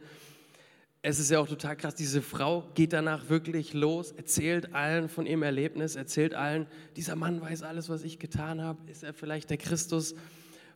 es 1.04 1.18
ist 1.18 1.32
ja 1.32 1.40
auch 1.40 1.49
total 1.49 1.76
krass, 1.76 1.97
diese 1.97 2.23
Frau 2.23 2.68
geht 2.75 2.92
danach 2.92 3.28
wirklich 3.28 3.75
los, 3.75 4.12
erzählt 4.12 4.73
allen 4.73 5.09
von 5.09 5.26
ihrem 5.26 5.42
Erlebnis, 5.42 5.97
erzählt 5.97 6.32
allen, 6.32 6.68
dieser 6.94 7.16
Mann 7.16 7.40
weiß 7.40 7.64
alles, 7.64 7.88
was 7.88 8.04
ich 8.04 8.21
getan 8.21 8.62
habe, 8.62 8.78
ist 8.88 9.02
er 9.02 9.12
vielleicht 9.12 9.50
der 9.50 9.56
Christus? 9.56 10.14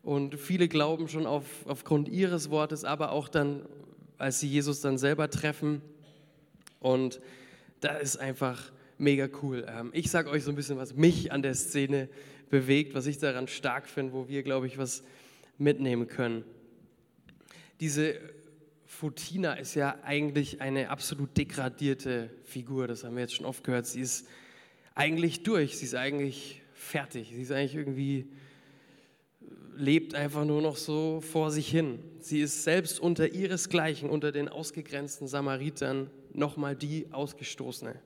Und 0.02 0.34
viele 0.34 0.66
glauben 0.66 1.08
schon 1.08 1.26
auf, 1.26 1.44
aufgrund 1.66 2.08
ihres 2.08 2.50
Wortes, 2.50 2.84
aber 2.84 3.12
auch 3.12 3.28
dann, 3.28 3.62
als 4.18 4.40
sie 4.40 4.48
Jesus 4.48 4.80
dann 4.80 4.98
selber 4.98 5.30
treffen. 5.30 5.80
Und 6.80 7.20
da 7.80 7.96
ist 7.96 8.16
einfach 8.16 8.72
mega 8.98 9.28
cool. 9.42 9.64
Ähm, 9.68 9.90
ich 9.92 10.10
sage 10.10 10.30
euch 10.30 10.42
so 10.42 10.50
ein 10.50 10.56
bisschen, 10.56 10.76
was 10.76 10.94
mich 10.94 11.30
an 11.30 11.42
der 11.42 11.54
Szene 11.54 12.08
bewegt, 12.50 12.94
was 12.94 13.06
ich 13.06 13.18
daran 13.18 13.46
stark 13.46 13.88
finde, 13.88 14.12
wo 14.12 14.28
wir, 14.28 14.42
glaube 14.42 14.66
ich, 14.66 14.76
was 14.76 15.04
mitnehmen 15.58 16.08
können. 16.08 16.44
Diese 17.80 18.18
Futina 18.98 19.52
ist 19.52 19.74
ja 19.74 19.98
eigentlich 20.04 20.62
eine 20.62 20.88
absolut 20.88 21.36
degradierte 21.36 22.30
Figur, 22.44 22.88
das 22.88 23.04
haben 23.04 23.14
wir 23.14 23.20
jetzt 23.20 23.34
schon 23.34 23.44
oft 23.44 23.62
gehört. 23.62 23.84
Sie 23.84 24.00
ist 24.00 24.26
eigentlich 24.94 25.42
durch, 25.42 25.76
sie 25.76 25.84
ist 25.84 25.94
eigentlich 25.94 26.62
fertig, 26.72 27.28
sie 27.34 27.42
ist 27.42 27.52
eigentlich 27.52 27.74
irgendwie, 27.74 28.26
lebt 29.76 30.14
einfach 30.14 30.46
nur 30.46 30.62
noch 30.62 30.78
so 30.78 31.20
vor 31.20 31.50
sich 31.50 31.68
hin. 31.68 31.98
Sie 32.20 32.40
ist 32.40 32.64
selbst 32.64 32.98
unter 32.98 33.34
ihresgleichen, 33.34 34.08
unter 34.08 34.32
den 34.32 34.48
ausgegrenzten 34.48 35.28
Samaritern, 35.28 36.10
nochmal 36.32 36.74
die 36.74 37.12
Ausgestoßene. 37.12 38.00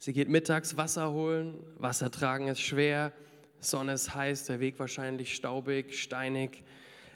Sie 0.00 0.12
geht 0.12 0.28
mittags 0.28 0.76
Wasser 0.76 1.12
holen, 1.12 1.62
Wasser 1.76 2.10
tragen 2.10 2.48
ist 2.48 2.60
schwer, 2.60 3.12
Sonne 3.60 3.92
ist 3.92 4.16
heiß, 4.16 4.46
der 4.46 4.58
Weg 4.58 4.80
wahrscheinlich 4.80 5.36
staubig, 5.36 5.96
steinig. 5.96 6.64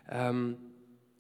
Ähm, 0.09 0.57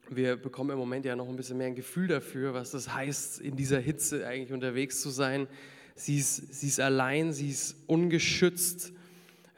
wir 0.08 0.36
bekommen 0.36 0.70
im 0.70 0.78
Moment 0.78 1.04
ja 1.04 1.16
noch 1.16 1.28
ein 1.28 1.36
bisschen 1.36 1.58
mehr 1.58 1.68
ein 1.68 1.74
Gefühl 1.74 2.08
dafür, 2.08 2.54
was 2.54 2.70
das 2.70 2.94
heißt, 2.94 3.40
in 3.40 3.56
dieser 3.56 3.78
Hitze 3.78 4.26
eigentlich 4.26 4.52
unterwegs 4.52 5.00
zu 5.00 5.10
sein. 5.10 5.46
Sie 5.94 6.18
ist, 6.18 6.54
sie 6.54 6.68
ist 6.68 6.80
allein, 6.80 7.32
sie 7.32 7.50
ist 7.50 7.76
ungeschützt. 7.86 8.92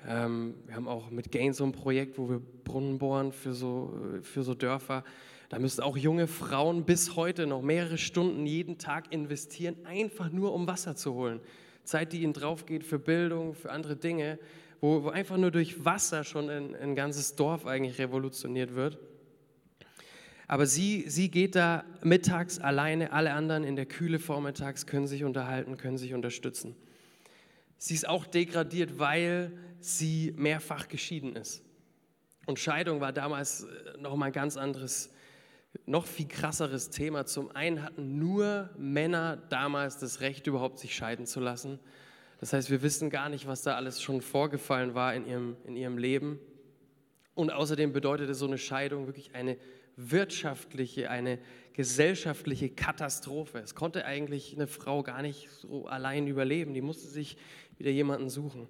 Ähm, 0.06 0.54
wir 0.66 0.74
haben 0.74 0.88
auch 0.88 1.10
mit 1.10 1.32
Gain 1.32 1.52
so 1.52 1.64
ein 1.64 1.72
Projekt, 1.72 2.18
wo 2.18 2.28
wir 2.28 2.40
Brunnen 2.64 2.98
bohren 2.98 3.32
für 3.32 3.54
so, 3.54 3.98
für 4.22 4.42
so 4.42 4.54
Dörfer. 4.54 5.04
Da 5.48 5.58
müssen 5.58 5.82
auch 5.82 5.96
junge 5.96 6.26
Frauen 6.26 6.84
bis 6.84 7.16
heute 7.16 7.46
noch 7.46 7.62
mehrere 7.62 7.98
Stunden 7.98 8.46
jeden 8.46 8.78
Tag 8.78 9.12
investieren, 9.12 9.76
einfach 9.84 10.30
nur 10.30 10.52
um 10.52 10.66
Wasser 10.66 10.96
zu 10.96 11.14
holen. 11.14 11.40
Zeit, 11.84 12.12
die 12.12 12.22
ihnen 12.22 12.32
drauf 12.32 12.66
geht 12.66 12.84
für 12.84 12.98
Bildung, 12.98 13.54
für 13.54 13.70
andere 13.70 13.96
Dinge, 13.96 14.38
wo, 14.80 15.04
wo 15.04 15.08
einfach 15.10 15.36
nur 15.36 15.50
durch 15.50 15.84
Wasser 15.84 16.24
schon 16.24 16.50
ein, 16.50 16.74
ein 16.74 16.94
ganzes 16.94 17.36
Dorf 17.36 17.66
eigentlich 17.66 17.98
revolutioniert 17.98 18.74
wird. 18.74 18.98
Aber 20.46 20.66
sie, 20.66 21.04
sie 21.08 21.30
geht 21.30 21.54
da 21.54 21.84
mittags 22.02 22.58
alleine, 22.58 23.12
alle 23.12 23.32
anderen 23.32 23.64
in 23.64 23.76
der 23.76 23.86
Kühle 23.86 24.18
vormittags 24.18 24.86
können 24.86 25.06
sich 25.06 25.24
unterhalten, 25.24 25.76
können 25.76 25.96
sich 25.96 26.12
unterstützen. 26.12 26.76
Sie 27.78 27.94
ist 27.94 28.08
auch 28.08 28.26
degradiert, 28.26 28.98
weil 28.98 29.52
sie 29.80 30.34
mehrfach 30.36 30.88
geschieden 30.88 31.36
ist. 31.36 31.62
Und 32.46 32.58
Scheidung 32.58 33.00
war 33.00 33.12
damals 33.12 33.64
äh, 33.64 33.98
noch 33.98 34.16
mal 34.16 34.26
ein 34.26 34.32
ganz 34.32 34.56
anderes, 34.56 35.10
noch 35.86 36.06
viel 36.06 36.28
krasseres 36.28 36.90
Thema. 36.90 37.26
Zum 37.26 37.50
einen 37.54 37.82
hatten 37.82 38.18
nur 38.18 38.70
Männer 38.78 39.36
damals 39.48 39.98
das 39.98 40.20
Recht, 40.20 40.46
überhaupt 40.46 40.78
sich 40.78 40.94
scheiden 40.94 41.26
zu 41.26 41.40
lassen. 41.40 41.78
Das 42.40 42.52
heißt, 42.52 42.70
wir 42.70 42.82
wissen 42.82 43.10
gar 43.10 43.28
nicht, 43.28 43.46
was 43.46 43.62
da 43.62 43.76
alles 43.76 44.02
schon 44.02 44.20
vorgefallen 44.20 44.94
war 44.94 45.14
in 45.14 45.26
ihrem, 45.26 45.56
in 45.64 45.76
ihrem 45.76 45.96
Leben. 45.96 46.38
Und 47.34 47.50
außerdem 47.50 47.92
bedeutete 47.92 48.34
so 48.34 48.46
eine 48.46 48.58
Scheidung 48.58 49.06
wirklich 49.06 49.34
eine 49.34 49.56
wirtschaftliche, 49.96 51.10
eine 51.10 51.38
gesellschaftliche 51.72 52.68
Katastrophe. 52.70 53.58
Es 53.58 53.74
konnte 53.74 54.04
eigentlich 54.04 54.54
eine 54.54 54.66
Frau 54.66 55.02
gar 55.02 55.22
nicht 55.22 55.48
so 55.50 55.86
allein 55.86 56.26
überleben. 56.26 56.74
Die 56.74 56.80
musste 56.80 57.08
sich 57.08 57.36
wieder 57.78 57.90
jemanden 57.90 58.30
suchen. 58.30 58.68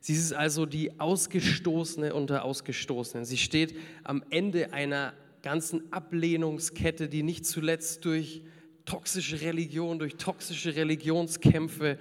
Sie 0.00 0.14
ist 0.14 0.32
also 0.32 0.66
die 0.66 0.98
Ausgestoßene 0.98 2.14
unter 2.14 2.44
Ausgestoßenen. 2.44 3.24
Sie 3.24 3.36
steht 3.36 3.76
am 4.02 4.24
Ende 4.30 4.72
einer 4.72 5.12
ganzen 5.42 5.92
Ablehnungskette, 5.92 7.08
die 7.08 7.22
nicht 7.22 7.46
zuletzt 7.46 8.04
durch 8.04 8.42
toxische 8.84 9.40
Religion, 9.42 9.98
durch 9.98 10.16
toxische 10.16 10.74
Religionskämpfe 10.74 11.98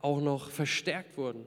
auch 0.00 0.20
noch 0.20 0.50
verstärkt 0.50 1.16
wurden. 1.16 1.46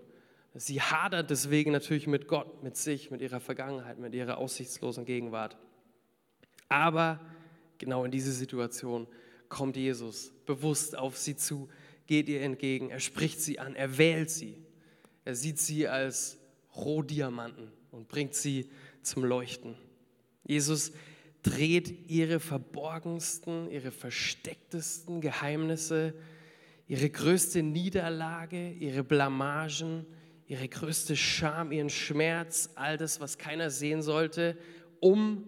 Sie 0.54 0.82
hadert 0.82 1.30
deswegen 1.30 1.72
natürlich 1.72 2.08
mit 2.08 2.28
Gott, 2.28 2.64
mit 2.64 2.78
sich, 2.78 3.12
mit 3.12 3.22
ihrer 3.22 3.40
Vergangenheit, 3.40 4.00
mit 4.00 4.16
ihrer 4.16 4.38
aussichtslosen 4.38 5.06
Gegenwart. 5.06 5.58
Aber 6.70 7.20
genau 7.78 8.06
in 8.06 8.12
diese 8.12 8.32
Situation 8.32 9.08
kommt 9.50 9.78
Jesus 9.78 10.34
bewusst 10.46 10.98
auf 10.98 11.18
sie 11.18 11.36
zu, 11.36 11.70
geht 12.08 12.30
ihr 12.30 12.42
entgegen, 12.42 12.90
er 12.90 13.00
spricht 13.00 13.42
sie 13.42 13.60
an, 13.60 13.76
er 13.76 13.98
wählt 13.98 14.30
sie. 14.30 14.58
Er 15.26 15.36
sieht 15.36 15.60
sie 15.60 15.88
als 15.88 16.38
Rohdiamanten 16.76 17.72
und 17.92 18.08
bringt 18.08 18.34
sie 18.34 18.70
zum 19.02 19.26
Leuchten. 19.26 19.76
Jesus 20.46 20.94
dreht 21.44 22.10
ihre 22.10 22.40
verborgensten, 22.40 23.70
ihre 23.70 23.92
verstecktesten 23.92 25.22
Geheimnisse, 25.22 26.14
ihre 26.88 27.10
größte 27.10 27.62
Niederlage, 27.64 28.72
ihre 28.72 29.04
Blamagen, 29.04 30.06
ihre 30.48 30.68
größte 30.68 31.16
Scham, 31.18 31.72
ihren 31.72 31.90
Schmerz, 31.90 32.70
all 32.76 32.98
das, 32.98 33.20
was 33.20 33.38
keiner 33.38 33.70
sehen 33.70 34.02
sollte, 34.02 34.58
um 35.00 35.44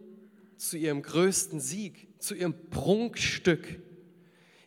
zu 0.59 0.77
ihrem 0.77 1.01
größten 1.01 1.59
Sieg, 1.59 2.07
zu 2.19 2.35
ihrem 2.35 2.53
Prunkstück. 2.69 3.79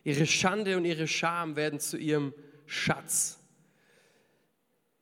Ihre 0.03 0.25
Schande 0.25 0.75
und 0.75 0.85
ihre 0.85 1.07
Scham 1.07 1.55
werden 1.55 1.79
zu 1.79 1.97
ihrem 1.97 2.33
Schatz. 2.65 3.39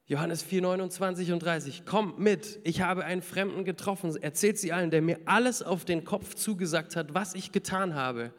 Johannes 0.06 0.44
4, 0.44 0.62
29 0.64 1.32
und 1.32 1.40
30. 1.40 1.86
Kommt 1.86 2.20
mit, 2.20 2.60
ich 2.66 2.82
habe 2.82 3.06
einen 3.06 3.22
Fremden 3.22 3.64
getroffen, 3.64 4.16
erzählt 4.22 4.60
sie 4.60 4.74
allen, 4.74 4.92
der 4.92 5.02
mir 5.02 5.20
alles 5.26 5.64
auf 5.64 5.86
den 5.86 6.04
Kopf 6.04 6.36
zugesagt 6.36 6.98
hat, 6.98 7.14
was 7.14 7.34
ich 7.34 7.54
getan 7.54 7.96
habe. 7.96 8.34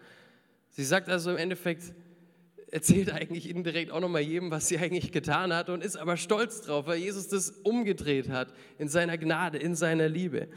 Sie 0.68 0.84
sagt 0.84 1.08
also 1.08 1.30
im 1.30 1.38
Endeffekt, 1.38 1.94
erzählt 2.70 3.10
eigentlich 3.10 3.48
indirekt 3.48 3.90
auch 3.90 4.00
nochmal 4.00 4.20
jedem, 4.20 4.50
was 4.50 4.68
sie 4.68 4.78
eigentlich 4.78 5.12
getan 5.12 5.54
hat 5.54 5.70
und 5.70 5.82
ist 5.82 5.96
aber 5.96 6.18
stolz 6.18 6.60
drauf, 6.60 6.86
weil 6.86 6.98
Jesus 6.98 7.28
das 7.28 7.50
umgedreht 7.50 8.28
hat 8.28 8.52
in 8.78 8.88
seiner 8.88 9.16
Gnade, 9.16 9.56
in 9.58 9.74
seiner 9.74 10.08
Liebe. 10.08 10.48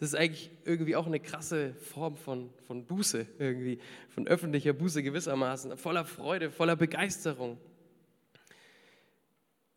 Das 0.00 0.10
ist 0.10 0.14
eigentlich 0.14 0.50
irgendwie 0.64 0.94
auch 0.94 1.06
eine 1.06 1.18
krasse 1.18 1.74
Form 1.74 2.16
von, 2.16 2.50
von 2.66 2.84
Buße, 2.84 3.26
irgendwie, 3.38 3.80
von 4.08 4.28
öffentlicher 4.28 4.72
Buße 4.72 5.02
gewissermaßen, 5.02 5.76
voller 5.76 6.04
Freude, 6.04 6.50
voller 6.50 6.76
Begeisterung. 6.76 7.58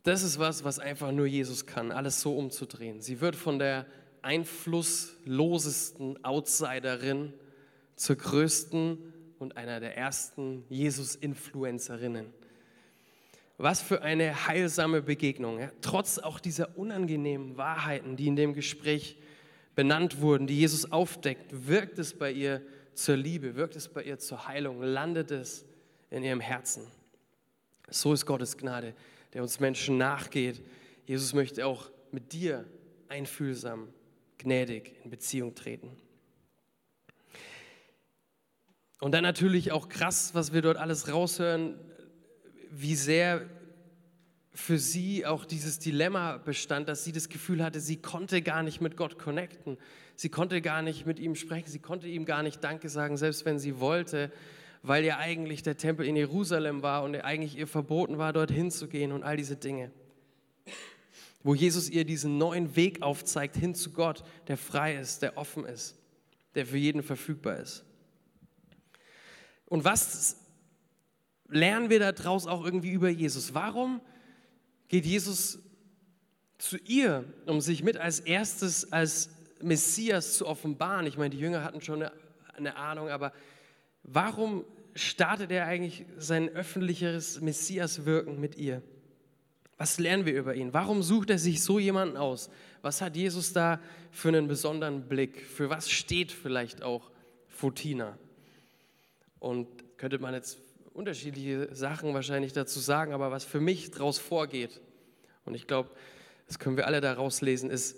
Das 0.04 0.22
ist 0.22 0.38
was, 0.38 0.64
was 0.64 0.80
einfach 0.80 1.12
nur 1.12 1.26
Jesus 1.26 1.66
kann, 1.66 1.92
alles 1.92 2.22
so 2.22 2.38
umzudrehen. 2.38 3.02
Sie 3.02 3.20
wird 3.20 3.36
von 3.36 3.60
der 3.60 3.86
einflusslosesten 4.22 6.24
Outsiderin 6.24 7.34
zur 7.96 8.16
größten 8.16 9.00
und 9.40 9.58
einer 9.58 9.80
der 9.80 9.98
ersten 9.98 10.64
Jesus-Influencerinnen. 10.70 12.28
Was 13.58 13.82
für 13.82 14.02
eine 14.02 14.48
heilsame 14.48 15.02
Begegnung. 15.02 15.60
Ja? 15.60 15.72
Trotz 15.82 16.20
auch 16.20 16.40
dieser 16.40 16.78
unangenehmen 16.78 17.58
Wahrheiten, 17.58 18.16
die 18.16 18.28
in 18.28 18.36
dem 18.36 18.54
Gespräch 18.54 19.18
benannt 19.76 20.22
wurden, 20.22 20.48
die 20.48 20.58
Jesus 20.60 20.92
aufdeckt, 20.92 21.68
wirkt 21.68 22.00
es 22.00 22.14
bei 22.14 22.32
ihr 22.32 22.62
zur 22.94 23.16
Liebe, 23.16 23.56
wirkt 23.56 23.76
es 23.76 23.88
bei 23.88 24.04
ihr 24.04 24.20
zur 24.20 24.48
Heilung, 24.48 24.82
landet 24.82 25.32
es 25.32 25.66
in 26.10 26.24
ihrem 26.24 26.42
Herzen. 26.42 26.88
So 27.90 28.14
ist 28.14 28.26
Gottes 28.26 28.58
Gnade, 28.58 28.94
der 29.34 29.42
uns 29.42 29.60
Menschen 29.60 29.98
nachgeht. 29.98 30.62
Jesus 31.06 31.34
möchte 31.34 31.66
auch 31.66 31.90
mit 32.12 32.34
dir 32.34 32.66
einfühlsam, 33.08 33.88
gnädig 34.38 34.96
in 35.04 35.10
Beziehung 35.10 35.56
treten. 35.56 35.92
Und 39.00 39.14
dann 39.14 39.24
natürlich 39.24 39.72
auch 39.72 39.90
krass, 39.90 40.36
was 40.36 40.54
wir 40.54 40.62
dort 40.62 40.78
alles 40.78 41.12
raushören, 41.12 41.76
wie 42.70 42.96
sehr 42.96 43.50
für 44.54 44.78
sie 44.78 45.26
auch 45.26 45.46
dieses 45.46 45.80
Dilemma 45.80 46.38
bestand, 46.38 46.90
dass 46.90 47.04
sie 47.04 47.14
das 47.14 47.30
Gefühl 47.30 47.64
hatte, 47.64 47.80
sie 47.80 47.98
konnte 47.98 48.42
gar 48.42 48.64
nicht 48.64 48.82
mit 48.82 48.98
Gott 48.98 49.18
connecten. 49.18 49.78
Sie 50.16 50.30
konnte 50.30 50.62
gar 50.62 50.82
nicht 50.82 51.06
mit 51.06 51.20
ihm 51.20 51.36
sprechen. 51.36 51.70
Sie 51.70 51.80
konnte 51.80 52.08
ihm 52.08 52.26
gar 52.26 52.44
nicht 52.44 52.64
Danke 52.64 52.90
sagen, 52.90 53.16
selbst 53.18 53.46
wenn 53.46 53.60
sie 53.60 53.80
wollte, 53.80 54.32
weil 54.84 55.06
ja 55.06 55.18
eigentlich 55.18 55.64
der 55.64 55.78
Tempel 55.78 56.06
in 56.06 56.16
Jerusalem 56.16 56.82
war 56.82 57.04
und 57.04 57.16
eigentlich 57.16 57.58
ihr 57.58 57.68
verboten 57.68 58.18
war, 58.18 58.34
dorthin 58.34 58.72
zu 58.72 58.88
gehen 58.88 59.14
und 59.14 59.24
all 59.24 59.38
diese 59.38 59.56
Dinge. 59.56 59.92
Wo 61.44 61.56
Jesus 61.56 61.90
ihr 61.90 62.04
diesen 62.06 62.38
neuen 62.38 62.76
Weg 62.76 63.02
aufzeigt 63.02 63.56
hin 63.56 63.74
zu 63.74 63.92
Gott, 63.92 64.24
der 64.48 64.58
frei 64.58 64.96
ist, 64.96 65.22
der 65.22 65.38
offen 65.38 65.66
ist, 65.66 65.96
der 66.56 66.66
für 66.66 66.78
jeden 66.78 67.04
verfügbar 67.04 67.58
ist. 67.58 67.86
Und 69.66 69.86
was 69.86 70.36
lernen 71.48 71.90
wir 71.90 72.00
daraus 72.00 72.46
auch 72.46 72.66
irgendwie 72.66 72.92
über 72.92 73.10
Jesus? 73.10 73.54
Warum 73.54 74.02
geht 74.92 75.06
Jesus 75.06 75.58
zu 76.58 76.76
ihr, 76.80 77.24
um 77.46 77.62
sich 77.62 77.82
mit 77.82 77.96
als 77.96 78.20
erstes 78.20 78.92
als 78.92 79.30
Messias 79.62 80.36
zu 80.36 80.46
offenbaren. 80.46 81.08
Ich 81.08 81.18
meine, 81.18 81.30
die 81.30 81.40
Jünger 81.40 81.64
hatten 81.64 81.80
schon 81.80 82.04
eine, 82.58 82.76
Ahnung, 82.76 83.08
aber 83.08 83.32
warum 84.04 84.66
startet 84.94 85.50
er 85.50 85.66
eigentlich 85.66 86.06
sein 86.18 86.50
öffentliches 86.50 87.40
Messiaswirken 87.40 88.38
mit 88.42 88.58
ihr? 88.58 88.82
Was 89.78 89.98
lernen 89.98 90.26
wir 90.26 90.38
über 90.38 90.56
ihn? 90.56 90.74
Warum 90.74 91.04
sucht 91.04 91.30
er 91.30 91.40
sich 91.40 91.64
so 91.64 91.80
jemanden 91.80 92.18
aus? 92.18 92.50
Was 92.82 93.02
hat 93.02 93.16
Jesus 93.16 93.54
da 93.54 93.80
für 94.12 94.28
einen 94.28 94.50
besonderen 94.50 95.08
Blick? 95.08 95.46
Für 95.46 95.70
was 95.70 95.90
steht 95.90 96.34
vielleicht 96.34 96.84
auch 96.84 97.12
Fotina? 97.48 98.18
Und 99.40 99.68
könnte 99.98 100.20
man 100.20 100.34
jetzt 100.34 100.58
unterschiedliche 100.94 101.74
Sachen 101.74 102.14
wahrscheinlich 102.14 102.54
dazu 102.54 102.80
sagen, 102.80 103.14
aber 103.14 103.32
was 103.32 103.44
für 103.44 103.60
mich 103.60 103.92
daraus 103.92 104.20
vorgeht, 104.20 104.82
und 105.46 105.56
ich 105.56 105.68
glaube, 105.68 105.90
das 106.48 106.60
können 106.60 106.78
wir 106.78 106.88
alle 106.88 107.02
daraus 107.02 107.42
lesen, 107.42 107.70
ist, 107.70 107.96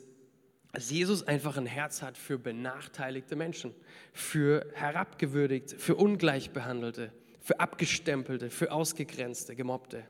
dass 0.74 0.90
Jesus 0.90 1.28
einfach 1.28 1.58
ein 1.58 1.66
Herz 1.66 2.02
hat 2.02 2.18
für 2.18 2.40
benachteiligte 2.40 3.36
Menschen, 3.36 3.76
für 4.12 4.66
herabgewürdigte, 4.74 5.78
für 5.78 5.96
ungleichbehandelte, 5.96 7.12
für 7.40 7.60
abgestempelte, 7.60 8.50
für 8.50 8.72
ausgegrenzte, 8.72 9.56
gemobbte. 9.56 10.04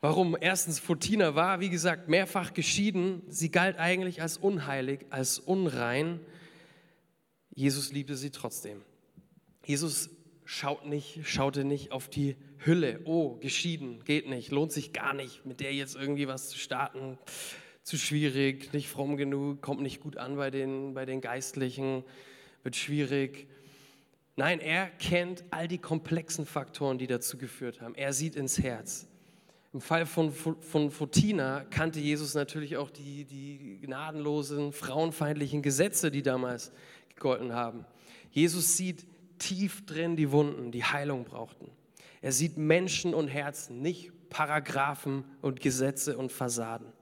Warum? 0.00 0.36
Erstens, 0.40 0.78
Fotina 0.78 1.34
war, 1.34 1.60
wie 1.60 1.70
gesagt, 1.70 2.08
mehrfach 2.08 2.52
geschieden. 2.52 3.22
Sie 3.28 3.50
galt 3.50 3.78
eigentlich 3.78 4.22
als 4.22 4.36
unheilig, 4.36 5.06
als 5.10 5.38
unrein. 5.38 6.20
Jesus 7.54 7.90
liebte 7.92 8.16
sie 8.16 8.30
trotzdem. 8.30 8.82
Jesus 9.64 10.10
schaut 10.48 10.86
nicht, 10.86 11.20
schaute 11.24 11.62
nicht 11.62 11.92
auf 11.92 12.08
die 12.08 12.34
Hülle. 12.64 13.00
Oh, 13.04 13.36
geschieden, 13.36 14.02
geht 14.04 14.30
nicht, 14.30 14.50
lohnt 14.50 14.72
sich 14.72 14.94
gar 14.94 15.12
nicht, 15.12 15.44
mit 15.44 15.60
der 15.60 15.74
jetzt 15.74 15.94
irgendwie 15.94 16.26
was 16.26 16.48
zu 16.48 16.58
starten. 16.58 17.18
Zu 17.82 17.98
schwierig, 17.98 18.72
nicht 18.72 18.88
fromm 18.88 19.18
genug, 19.18 19.60
kommt 19.60 19.82
nicht 19.82 20.00
gut 20.00 20.16
an 20.16 20.36
bei 20.36 20.50
den, 20.50 20.94
bei 20.94 21.04
den 21.04 21.20
Geistlichen, 21.20 22.02
wird 22.62 22.76
schwierig. 22.76 23.46
Nein, 24.36 24.60
er 24.60 24.86
kennt 24.86 25.44
all 25.50 25.68
die 25.68 25.76
komplexen 25.76 26.46
Faktoren, 26.46 26.96
die 26.96 27.06
dazu 27.06 27.36
geführt 27.36 27.82
haben. 27.82 27.94
Er 27.94 28.14
sieht 28.14 28.34
ins 28.34 28.58
Herz. 28.58 29.06
Im 29.74 29.82
Fall 29.82 30.06
von, 30.06 30.32
von 30.32 30.90
Fotina 30.90 31.66
kannte 31.68 32.00
Jesus 32.00 32.32
natürlich 32.32 32.78
auch 32.78 32.88
die, 32.88 33.26
die 33.26 33.80
gnadenlosen, 33.82 34.72
frauenfeindlichen 34.72 35.60
Gesetze, 35.60 36.10
die 36.10 36.22
damals 36.22 36.72
gegolten 37.14 37.52
haben. 37.52 37.84
Jesus 38.30 38.78
sieht 38.78 39.06
tief 39.38 39.84
drin 39.86 40.16
die 40.16 40.30
Wunden, 40.30 40.70
die 40.70 40.84
Heilung 40.84 41.24
brauchten. 41.24 41.70
Er 42.20 42.32
sieht 42.32 42.56
Menschen 42.56 43.14
und 43.14 43.28
Herzen, 43.28 43.80
nicht 43.80 44.10
Paragraphen 44.28 45.24
und 45.40 45.60
Gesetze 45.60 46.18
und 46.18 46.32
Fassaden. 46.32 46.92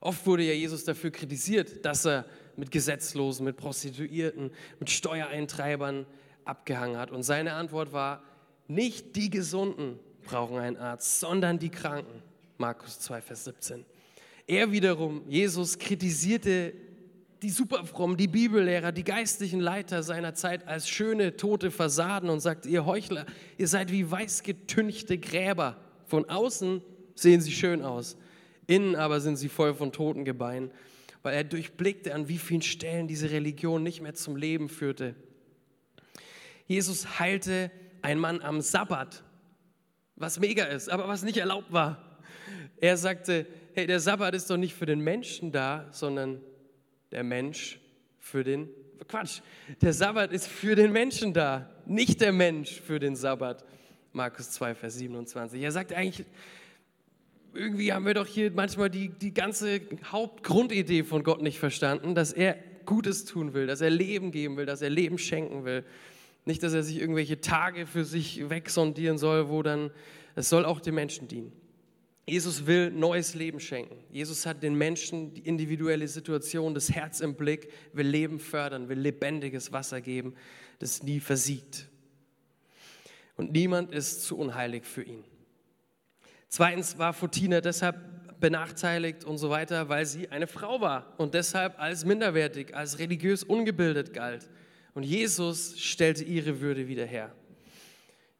Oft 0.00 0.26
wurde 0.26 0.44
ja 0.44 0.52
Jesus 0.52 0.84
dafür 0.84 1.10
kritisiert, 1.10 1.84
dass 1.84 2.04
er 2.04 2.26
mit 2.56 2.70
Gesetzlosen, 2.70 3.44
mit 3.44 3.56
Prostituierten, 3.56 4.50
mit 4.78 4.90
Steuereintreibern 4.90 6.06
abgehangen 6.44 6.96
hat. 6.96 7.10
Und 7.10 7.22
seine 7.22 7.54
Antwort 7.54 7.92
war, 7.92 8.22
nicht 8.68 9.16
die 9.16 9.30
Gesunden 9.30 9.98
brauchen 10.24 10.58
einen 10.58 10.76
Arzt, 10.76 11.20
sondern 11.20 11.58
die 11.58 11.70
Kranken. 11.70 12.22
Markus 12.58 13.00
2, 13.00 13.20
Vers 13.20 13.44
17. 13.44 13.84
Er 14.46 14.70
wiederum, 14.70 15.22
Jesus, 15.28 15.78
kritisierte 15.78 16.72
die 17.42 17.50
Superfrommen, 17.50 18.16
die 18.16 18.28
Bibellehrer, 18.28 18.92
die 18.92 19.04
geistlichen 19.04 19.60
Leiter 19.60 20.02
seiner 20.02 20.34
Zeit 20.34 20.66
als 20.66 20.88
schöne, 20.88 21.36
tote 21.36 21.70
Fassaden 21.70 22.30
und 22.30 22.40
sagte, 22.40 22.68
ihr 22.68 22.86
Heuchler, 22.86 23.26
ihr 23.58 23.68
seid 23.68 23.92
wie 23.92 24.10
weißgetünchte 24.10 25.18
Gräber. 25.18 25.76
Von 26.06 26.28
außen 26.28 26.82
sehen 27.14 27.40
sie 27.40 27.52
schön 27.52 27.82
aus, 27.82 28.16
innen 28.66 28.96
aber 28.96 29.20
sind 29.20 29.36
sie 29.36 29.48
voll 29.48 29.74
von 29.74 29.92
toten 29.92 30.24
Gebeinen, 30.24 30.70
weil 31.22 31.34
er 31.34 31.44
durchblickte, 31.44 32.14
an 32.14 32.28
wie 32.28 32.38
vielen 32.38 32.62
Stellen 32.62 33.08
diese 33.08 33.30
Religion 33.30 33.82
nicht 33.82 34.00
mehr 34.00 34.14
zum 34.14 34.36
Leben 34.36 34.68
führte. 34.68 35.14
Jesus 36.66 37.18
heilte 37.18 37.70
einen 38.02 38.20
Mann 38.20 38.40
am 38.40 38.60
Sabbat, 38.60 39.22
was 40.16 40.40
mega 40.40 40.64
ist, 40.64 40.88
aber 40.88 41.06
was 41.06 41.22
nicht 41.22 41.36
erlaubt 41.36 41.72
war. 41.72 42.18
Er 42.78 42.96
sagte, 42.96 43.46
hey, 43.74 43.86
der 43.86 44.00
Sabbat 44.00 44.34
ist 44.34 44.48
doch 44.48 44.56
nicht 44.56 44.74
für 44.74 44.86
den 44.86 45.00
Menschen 45.00 45.52
da, 45.52 45.86
sondern 45.90 46.40
der 47.10 47.24
Mensch 47.24 47.80
für 48.18 48.44
den 48.44 48.68
Quatsch. 49.08 49.40
Der 49.80 49.92
Sabbat 49.92 50.32
ist 50.32 50.48
für 50.48 50.74
den 50.74 50.92
Menschen 50.92 51.32
da, 51.32 51.70
nicht 51.86 52.20
der 52.20 52.32
Mensch 52.32 52.80
für 52.80 52.98
den 52.98 53.14
Sabbat. 53.14 53.64
Markus 54.12 54.50
2, 54.52 54.74
Vers 54.74 54.94
27. 54.94 55.62
Er 55.62 55.72
sagt 55.72 55.92
eigentlich, 55.92 56.26
irgendwie 57.52 57.92
haben 57.92 58.06
wir 58.06 58.14
doch 58.14 58.26
hier 58.26 58.50
manchmal 58.50 58.90
die, 58.90 59.08
die 59.08 59.34
ganze 59.34 59.80
Hauptgrundidee 60.10 61.04
von 61.04 61.22
Gott 61.22 61.42
nicht 61.42 61.58
verstanden, 61.58 62.14
dass 62.14 62.32
er 62.32 62.56
Gutes 62.86 63.24
tun 63.24 63.52
will, 63.52 63.66
dass 63.66 63.80
er 63.80 63.90
Leben 63.90 64.30
geben 64.30 64.56
will, 64.56 64.66
dass 64.66 64.82
er 64.82 64.90
Leben 64.90 65.18
schenken 65.18 65.64
will. 65.64 65.84
Nicht, 66.44 66.62
dass 66.62 66.72
er 66.72 66.82
sich 66.82 67.00
irgendwelche 67.00 67.40
Tage 67.40 67.86
für 67.86 68.04
sich 68.04 68.48
wegsondieren 68.48 69.18
soll, 69.18 69.48
wo 69.48 69.62
dann, 69.62 69.90
es 70.36 70.48
soll 70.48 70.64
auch 70.64 70.80
den 70.80 70.94
Menschen 70.94 71.28
dienen. 71.28 71.52
Jesus 72.28 72.66
will 72.66 72.90
neues 72.90 73.34
Leben 73.34 73.60
schenken. 73.60 74.02
Jesus 74.10 74.46
hat 74.46 74.62
den 74.62 74.74
Menschen 74.74 75.32
die 75.32 75.42
individuelle 75.42 76.08
Situation, 76.08 76.74
das 76.74 76.90
Herz 76.90 77.20
im 77.20 77.36
Blick, 77.36 77.70
will 77.92 78.06
Leben 78.06 78.40
fördern, 78.40 78.88
will 78.88 78.98
lebendiges 78.98 79.70
Wasser 79.72 80.00
geben, 80.00 80.34
das 80.80 81.04
nie 81.04 81.20
versiegt. 81.20 81.88
Und 83.36 83.52
niemand 83.52 83.92
ist 83.92 84.24
zu 84.24 84.36
unheilig 84.36 84.84
für 84.84 85.04
ihn. 85.04 85.22
Zweitens 86.48 86.98
war 86.98 87.12
Fotina 87.12 87.60
deshalb 87.60 88.40
benachteiligt 88.40 89.24
und 89.24 89.38
so 89.38 89.50
weiter, 89.50 89.88
weil 89.88 90.04
sie 90.04 90.28
eine 90.28 90.48
Frau 90.48 90.80
war 90.80 91.14
und 91.18 91.34
deshalb 91.34 91.78
als 91.78 92.04
minderwertig, 92.04 92.74
als 92.74 92.98
religiös 92.98 93.44
ungebildet 93.44 94.12
galt. 94.12 94.48
Und 94.94 95.04
Jesus 95.04 95.78
stellte 95.78 96.24
ihre 96.24 96.60
Würde 96.60 96.88
wieder 96.88 97.04
her. 97.04 97.32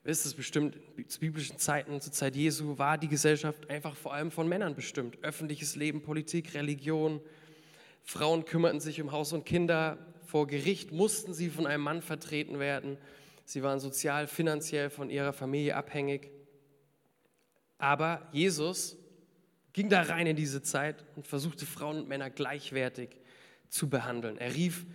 Wisst 0.06 0.24
es 0.24 0.34
bestimmt, 0.34 0.78
zu 1.08 1.18
biblischen 1.18 1.58
Zeiten, 1.58 2.00
zur 2.00 2.12
Zeit 2.12 2.36
Jesu, 2.36 2.78
war 2.78 2.96
die 2.96 3.08
Gesellschaft 3.08 3.68
einfach 3.68 3.96
vor 3.96 4.14
allem 4.14 4.30
von 4.30 4.48
Männern 4.48 4.76
bestimmt. 4.76 5.18
Öffentliches 5.24 5.74
Leben, 5.74 6.00
Politik, 6.00 6.54
Religion. 6.54 7.20
Frauen 8.04 8.44
kümmerten 8.44 8.78
sich 8.78 9.02
um 9.02 9.10
Haus 9.10 9.32
und 9.32 9.44
Kinder. 9.44 9.98
Vor 10.24 10.46
Gericht 10.46 10.92
mussten 10.92 11.34
sie 11.34 11.50
von 11.50 11.66
einem 11.66 11.82
Mann 11.82 12.02
vertreten 12.02 12.60
werden. 12.60 12.98
Sie 13.44 13.64
waren 13.64 13.80
sozial, 13.80 14.28
finanziell 14.28 14.90
von 14.90 15.10
ihrer 15.10 15.32
Familie 15.32 15.74
abhängig. 15.74 16.30
Aber 17.78 18.28
Jesus 18.30 18.96
ging 19.72 19.88
da 19.88 20.02
rein 20.02 20.28
in 20.28 20.36
diese 20.36 20.62
Zeit 20.62 21.04
und 21.16 21.26
versuchte 21.26 21.66
Frauen 21.66 21.96
und 21.96 22.08
Männer 22.08 22.30
gleichwertig 22.30 23.10
zu 23.70 23.90
behandeln. 23.90 24.38
Er 24.38 24.54
rief 24.54 24.86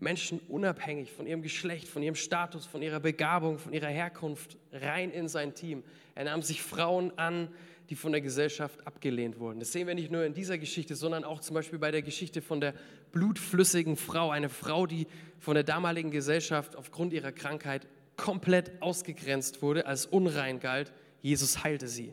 Menschen 0.00 0.40
unabhängig 0.48 1.12
von 1.12 1.26
ihrem 1.26 1.42
Geschlecht, 1.42 1.88
von 1.88 2.02
ihrem 2.02 2.14
Status, 2.14 2.66
von 2.66 2.82
ihrer 2.82 3.00
Begabung, 3.00 3.58
von 3.58 3.72
ihrer 3.72 3.88
Herkunft 3.88 4.56
rein 4.72 5.10
in 5.10 5.28
sein 5.28 5.54
Team. 5.54 5.82
Er 6.14 6.24
nahm 6.24 6.42
sich 6.42 6.62
Frauen 6.62 7.16
an, 7.18 7.48
die 7.90 7.96
von 7.96 8.12
der 8.12 8.20
Gesellschaft 8.20 8.86
abgelehnt 8.86 9.38
wurden. 9.38 9.60
Das 9.60 9.72
sehen 9.72 9.86
wir 9.86 9.94
nicht 9.94 10.10
nur 10.10 10.24
in 10.24 10.34
dieser 10.34 10.58
Geschichte, 10.58 10.94
sondern 10.94 11.24
auch 11.24 11.40
zum 11.40 11.54
Beispiel 11.54 11.78
bei 11.78 11.90
der 11.90 12.02
Geschichte 12.02 12.42
von 12.42 12.60
der 12.60 12.74
blutflüssigen 13.12 13.96
Frau. 13.96 14.30
Eine 14.30 14.50
Frau, 14.50 14.86
die 14.86 15.06
von 15.38 15.54
der 15.54 15.64
damaligen 15.64 16.10
Gesellschaft 16.10 16.76
aufgrund 16.76 17.12
ihrer 17.12 17.32
Krankheit 17.32 17.86
komplett 18.16 18.82
ausgegrenzt 18.82 19.62
wurde, 19.62 19.86
als 19.86 20.04
unrein 20.04 20.60
galt. 20.60 20.92
Jesus 21.22 21.64
heilte 21.64 21.88
sie. 21.88 22.12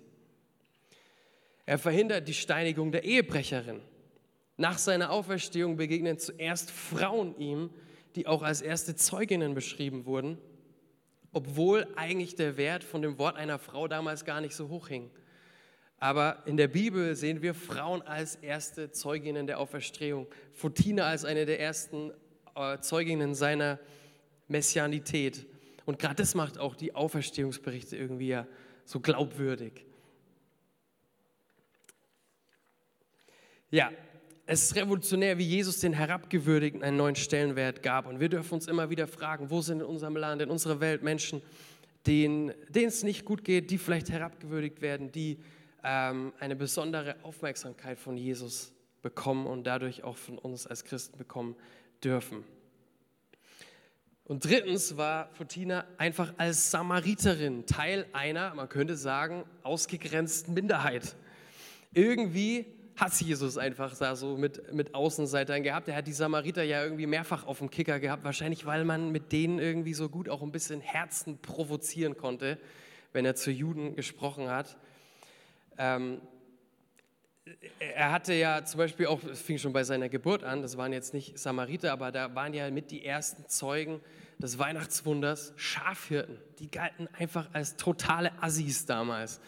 Er 1.65 1.77
verhindert 1.77 2.27
die 2.27 2.33
Steinigung 2.33 2.91
der 2.91 3.03
Ehebrecherin. 3.03 3.81
Nach 4.57 4.77
seiner 4.77 5.11
Auferstehung 5.11 5.75
begegnen 5.75 6.17
zuerst 6.17 6.71
Frauen 6.71 7.37
ihm, 7.37 7.69
die 8.15 8.27
auch 8.27 8.41
als 8.41 8.61
erste 8.61 8.95
Zeuginnen 8.95 9.53
beschrieben 9.53 10.05
wurden, 10.05 10.37
obwohl 11.33 11.87
eigentlich 11.97 12.35
der 12.35 12.55
Wert 12.55 12.83
von 12.83 13.01
dem 13.01 13.17
Wort 13.17 13.35
einer 13.35 13.59
Frau 13.59 13.89
damals 13.89 14.23
gar 14.23 14.39
nicht 14.39 14.55
so 14.55 14.69
hoch 14.69 14.87
hing. 14.87 15.11
Aber 15.97 16.43
in 16.45 16.55
der 16.55 16.69
Bibel 16.69 17.15
sehen 17.15 17.41
wir 17.41 17.53
Frauen 17.53 18.01
als 18.01 18.35
erste 18.35 18.91
Zeuginnen 18.91 19.47
der 19.47 19.59
Auferstehung, 19.59 20.27
Fotina 20.53 21.07
als 21.07 21.25
eine 21.25 21.45
der 21.45 21.59
ersten 21.59 22.11
äh, 22.55 22.79
Zeuginnen 22.79 23.35
seiner 23.35 23.79
Messianität. 24.47 25.45
Und 25.85 25.99
gerade 25.99 26.15
das 26.15 26.35
macht 26.35 26.57
auch 26.57 26.75
die 26.75 26.95
Auferstehungsberichte 26.95 27.97
irgendwie 27.97 28.29
ja 28.29 28.47
so 28.85 28.99
glaubwürdig. 28.99 29.85
Ja, 33.71 33.91
es 34.47 34.63
ist 34.63 34.75
revolutionär, 34.75 35.37
wie 35.39 35.43
Jesus 35.43 35.79
den 35.79 35.93
Herabgewürdigten 35.93 36.83
einen 36.83 36.97
neuen 36.97 37.15
Stellenwert 37.15 37.81
gab. 37.81 38.05
Und 38.05 38.19
wir 38.19 38.29
dürfen 38.29 38.53
uns 38.53 38.67
immer 38.67 38.89
wieder 38.89 39.07
fragen, 39.07 39.49
wo 39.49 39.61
sind 39.61 39.79
in 39.79 39.85
unserem 39.85 40.15
Land, 40.15 40.41
in 40.41 40.51
unserer 40.51 40.79
Welt 40.79 41.01
Menschen, 41.01 41.41
denen, 42.05 42.53
denen 42.69 42.89
es 42.89 43.03
nicht 43.03 43.25
gut 43.25 43.43
geht, 43.43 43.71
die 43.71 43.79
vielleicht 43.79 44.11
herabgewürdigt 44.11 44.81
werden, 44.81 45.11
die 45.11 45.39
ähm, 45.83 46.31
eine 46.39 46.55
besondere 46.55 47.15
Aufmerksamkeit 47.23 47.97
von 47.97 48.17
Jesus 48.17 48.71
bekommen 49.01 49.47
und 49.47 49.65
dadurch 49.65 50.03
auch 50.03 50.17
von 50.17 50.37
uns 50.37 50.67
als 50.67 50.83
Christen 50.83 51.17
bekommen 51.17 51.55
dürfen. 52.03 52.43
Und 54.25 54.45
drittens 54.45 54.97
war 54.97 55.29
Fotina 55.33 55.85
einfach 55.97 56.33
als 56.37 56.69
Samariterin 56.69 57.65
Teil 57.65 58.05
einer, 58.13 58.53
man 58.53 58.69
könnte 58.69 58.95
sagen, 58.95 59.43
ausgegrenzten 59.63 60.53
Minderheit. 60.53 61.15
Irgendwie 61.93 62.65
hat 62.97 63.13
Jesus 63.19 63.57
einfach 63.57 63.95
da 63.97 64.15
so 64.15 64.37
mit, 64.37 64.73
mit 64.73 64.95
Außenseitern 64.95 65.63
gehabt. 65.63 65.87
Er 65.89 65.95
hat 65.95 66.07
die 66.07 66.13
Samariter 66.13 66.63
ja 66.63 66.83
irgendwie 66.83 67.07
mehrfach 67.07 67.45
auf 67.45 67.59
dem 67.59 67.69
Kicker 67.69 67.99
gehabt, 67.99 68.23
wahrscheinlich 68.23 68.65
weil 68.65 68.85
man 68.85 69.11
mit 69.11 69.31
denen 69.31 69.59
irgendwie 69.59 69.93
so 69.93 70.07
gut 70.07 70.29
auch 70.29 70.41
ein 70.41 70.51
bisschen 70.51 70.79
Herzen 70.79 71.37
provozieren 71.39 72.15
konnte, 72.15 72.57
wenn 73.11 73.25
er 73.25 73.35
zu 73.35 73.51
Juden 73.51 73.95
gesprochen 73.95 74.49
hat. 74.49 74.77
Ähm, 75.77 76.21
er 77.79 78.11
hatte 78.11 78.33
ja 78.33 78.63
zum 78.63 78.79
Beispiel 78.79 79.07
auch, 79.07 79.23
es 79.23 79.41
fing 79.41 79.57
schon 79.57 79.73
bei 79.73 79.83
seiner 79.83 80.09
Geburt 80.09 80.43
an, 80.43 80.61
das 80.61 80.77
waren 80.77 80.93
jetzt 80.93 81.13
nicht 81.13 81.37
Samariter, 81.37 81.91
aber 81.91 82.11
da 82.11 82.33
waren 82.33 82.53
ja 82.53 82.71
mit 82.71 82.91
die 82.91 83.05
ersten 83.05 83.47
Zeugen 83.47 83.99
des 84.39 84.57
Weihnachtswunders 84.57 85.53
Schafhirten. 85.57 86.37
Die 86.59 86.71
galten 86.71 87.07
einfach 87.17 87.49
als 87.53 87.75
totale 87.75 88.31
Assis 88.41 88.85
damals. 88.85 89.39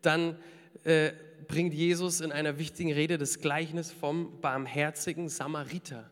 Dann 0.00 0.36
äh, 0.84 1.12
bringt 1.48 1.74
Jesus 1.74 2.20
in 2.20 2.32
einer 2.32 2.58
wichtigen 2.58 2.92
Rede 2.92 3.18
das 3.18 3.38
Gleichnis 3.38 3.92
vom 3.92 4.40
barmherzigen 4.40 5.28
Samariter, 5.28 6.10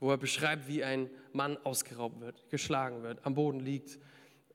wo 0.00 0.10
er 0.10 0.16
beschreibt, 0.16 0.68
wie 0.68 0.84
ein 0.84 1.10
Mann 1.32 1.56
ausgeraubt 1.64 2.20
wird, 2.20 2.48
geschlagen 2.50 3.02
wird, 3.02 3.18
am 3.24 3.34
Boden 3.34 3.60
liegt, 3.60 3.98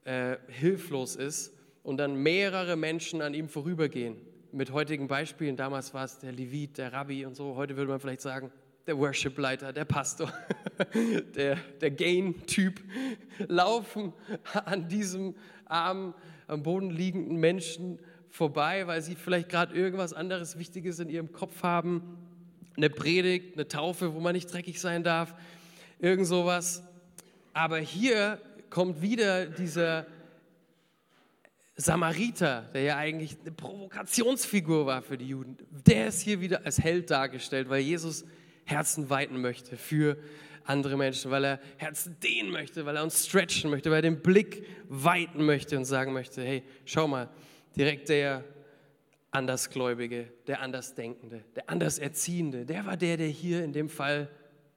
äh, 0.06 0.38
hilflos 0.48 1.16
ist 1.16 1.54
und 1.84 1.98
dann 1.98 2.16
mehrere 2.16 2.76
Menschen 2.76 3.22
an 3.22 3.34
ihm 3.34 3.48
vorübergehen. 3.48 4.18
Mit 4.52 4.72
heutigen 4.72 5.08
Beispielen, 5.08 5.56
damals 5.56 5.94
war 5.94 6.06
es 6.06 6.20
der 6.20 6.32
Levit, 6.32 6.78
der 6.78 6.94
Rabbi 6.94 7.26
und 7.26 7.36
so, 7.36 7.56
heute 7.56 7.76
würde 7.76 7.90
man 7.90 8.00
vielleicht 8.00 8.22
sagen, 8.22 8.52
der 8.86 8.98
Worship-Leiter, 8.98 9.72
der 9.74 9.86
Pastor, 9.86 10.32
der, 11.36 11.58
der 11.80 11.92
Gain-Typ, 11.92 12.82
laufen 13.48 14.14
an 14.66 14.88
diesem 14.88 15.36
armen, 15.66 16.14
am 16.48 16.64
Boden 16.64 16.90
liegenden 16.90 17.38
Menschen 17.38 18.00
vorbei, 18.34 18.88
weil 18.88 19.00
sie 19.04 19.16
vielleicht 19.16 19.48
gerade 19.48 19.76
irgendwas 19.76 20.12
anderes 20.12 20.58
Wichtiges 20.58 20.98
in 20.98 21.08
ihrem 21.08 21.32
Kopf 21.32 21.62
haben. 21.62 22.18
Eine 22.76 22.90
Predigt, 22.90 23.54
eine 23.54 23.68
Taufe, 23.68 24.16
wo 24.16 24.20
man 24.20 24.34
nicht 24.34 24.52
dreckig 24.52 24.82
sein 24.82 25.04
darf, 25.04 25.36
irgend 26.00 26.26
sowas. 26.26 26.82
Aber 27.54 27.78
hier 27.78 28.42
kommt 28.72 29.04
wieder 29.04 29.46
dieser 29.46 30.08
Samariter, 31.76 32.68
der 32.74 32.82
ja 32.82 32.98
eigentlich 32.98 33.38
eine 33.40 33.52
Provokationsfigur 33.52 34.88
war 34.88 35.04
für 35.04 35.20
die 35.20 35.28
Juden. 35.28 35.56
Der 35.70 36.08
ist 36.08 36.22
hier 36.22 36.42
wieder 36.42 36.66
als 36.66 36.80
Held 36.80 37.12
dargestellt, 37.12 37.70
weil 37.70 37.82
Jesus 37.82 38.26
Herzen 38.66 39.12
weiten 39.12 39.42
möchte 39.42 39.78
für 39.78 40.18
andere 40.64 40.98
Menschen, 40.98 41.30
weil 41.30 41.46
er 41.46 41.60
Herzen 41.78 42.18
dehnen 42.24 42.50
möchte, 42.50 42.88
weil 42.88 42.96
er 42.96 43.04
uns 43.04 43.28
stretchen 43.28 43.70
möchte, 43.70 43.92
weil 43.92 43.98
er 43.98 44.10
den 44.10 44.24
Blick 44.24 44.66
weiten 44.90 45.46
möchte 45.46 45.78
und 45.78 45.86
sagen 45.86 46.14
möchte, 46.14 46.42
hey, 46.42 46.64
schau 46.86 47.08
mal, 47.08 47.30
direkt 47.76 48.10
der 48.10 48.44
Andersgläubige, 49.32 50.28
der 50.48 50.62
Andersdenkende, 50.62 51.44
der 51.56 51.70
Anderserziehende, 51.70 52.66
der 52.66 52.86
war 52.86 52.98
der, 52.98 53.18
der 53.18 53.28
hier 53.28 53.64
in 53.64 53.74
dem 53.74 53.90
Fall 53.90 54.30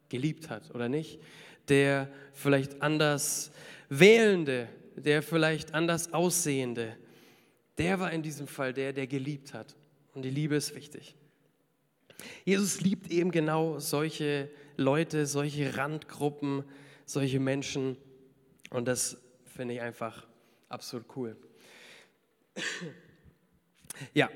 geliebt 0.08 0.48
hat, 0.48 0.74
oder 0.74 0.88
nicht? 0.88 1.20
Der 1.68 2.08
vielleicht 2.32 2.80
anders 2.80 3.50
Wählende, 3.88 4.68
der 4.96 5.22
vielleicht 5.22 5.74
anders 5.74 6.12
Aussehende, 6.12 6.96
der 7.76 8.00
war 8.00 8.12
in 8.12 8.22
diesem 8.22 8.46
Fall 8.46 8.72
der, 8.72 8.92
der 8.92 9.06
geliebt 9.06 9.52
hat. 9.52 9.76
Und 10.14 10.22
die 10.22 10.30
Liebe 10.30 10.54
ist 10.54 10.74
wichtig. 10.74 11.14
Jesus 12.44 12.80
liebt 12.80 13.10
eben 13.10 13.30
genau 13.30 13.78
solche 13.78 14.48
Leute, 14.76 15.26
solche 15.26 15.76
Randgruppen, 15.76 16.64
solche 17.04 17.40
Menschen. 17.40 17.98
Und 18.70 18.88
das 18.88 19.18
finde 19.44 19.74
ich 19.74 19.80
einfach 19.82 20.26
absolut 20.70 21.06
cool. 21.16 21.36
Ja, 24.14 24.28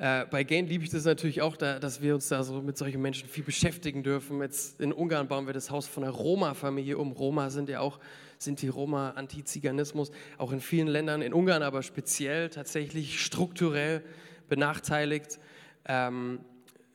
äh, 0.00 0.24
bei 0.30 0.44
Gain 0.44 0.66
liebe 0.66 0.84
ich 0.84 0.90
das 0.90 1.04
natürlich 1.04 1.42
auch, 1.42 1.56
da, 1.56 1.78
dass 1.78 2.00
wir 2.00 2.14
uns 2.14 2.28
da 2.28 2.42
so 2.42 2.62
mit 2.62 2.78
solchen 2.78 3.02
Menschen 3.02 3.28
viel 3.28 3.44
beschäftigen 3.44 4.02
dürfen. 4.02 4.40
Jetzt 4.40 4.80
in 4.80 4.94
Ungarn 4.94 5.28
bauen 5.28 5.46
wir 5.46 5.52
das 5.52 5.70
Haus 5.70 5.86
von 5.86 6.02
der 6.02 6.12
Roma-Familie 6.12 6.96
um. 6.96 7.12
Roma 7.12 7.50
sind 7.50 7.68
ja 7.68 7.80
auch, 7.80 7.98
sind 8.38 8.62
die 8.62 8.68
Roma 8.68 9.10
Antiziganismus, 9.10 10.10
auch 10.38 10.52
in 10.52 10.60
vielen 10.60 10.88
Ländern, 10.88 11.20
in 11.20 11.34
Ungarn 11.34 11.62
aber 11.62 11.82
speziell 11.82 12.48
tatsächlich 12.48 13.20
strukturell 13.20 14.02
benachteiligt. 14.48 15.38
Ähm, 15.84 16.40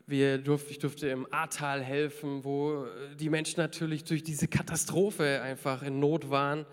wir 0.08 0.39
durf, 0.39 0.69
ich 0.71 0.80
durfte 0.80 1.08
im 1.08 1.32
Ahrtal 1.32 1.84
helfen, 1.84 2.43
wo 2.43 2.86
die 3.19 3.30
Menschen 3.30 3.60
natürlich 3.60 4.04
durch 4.04 4.23
diese 4.23 4.47
Katastrophe 4.47 5.41
einfach 5.43 5.84
in 5.84 5.99
Not 5.99 6.30
waren. 6.30 6.65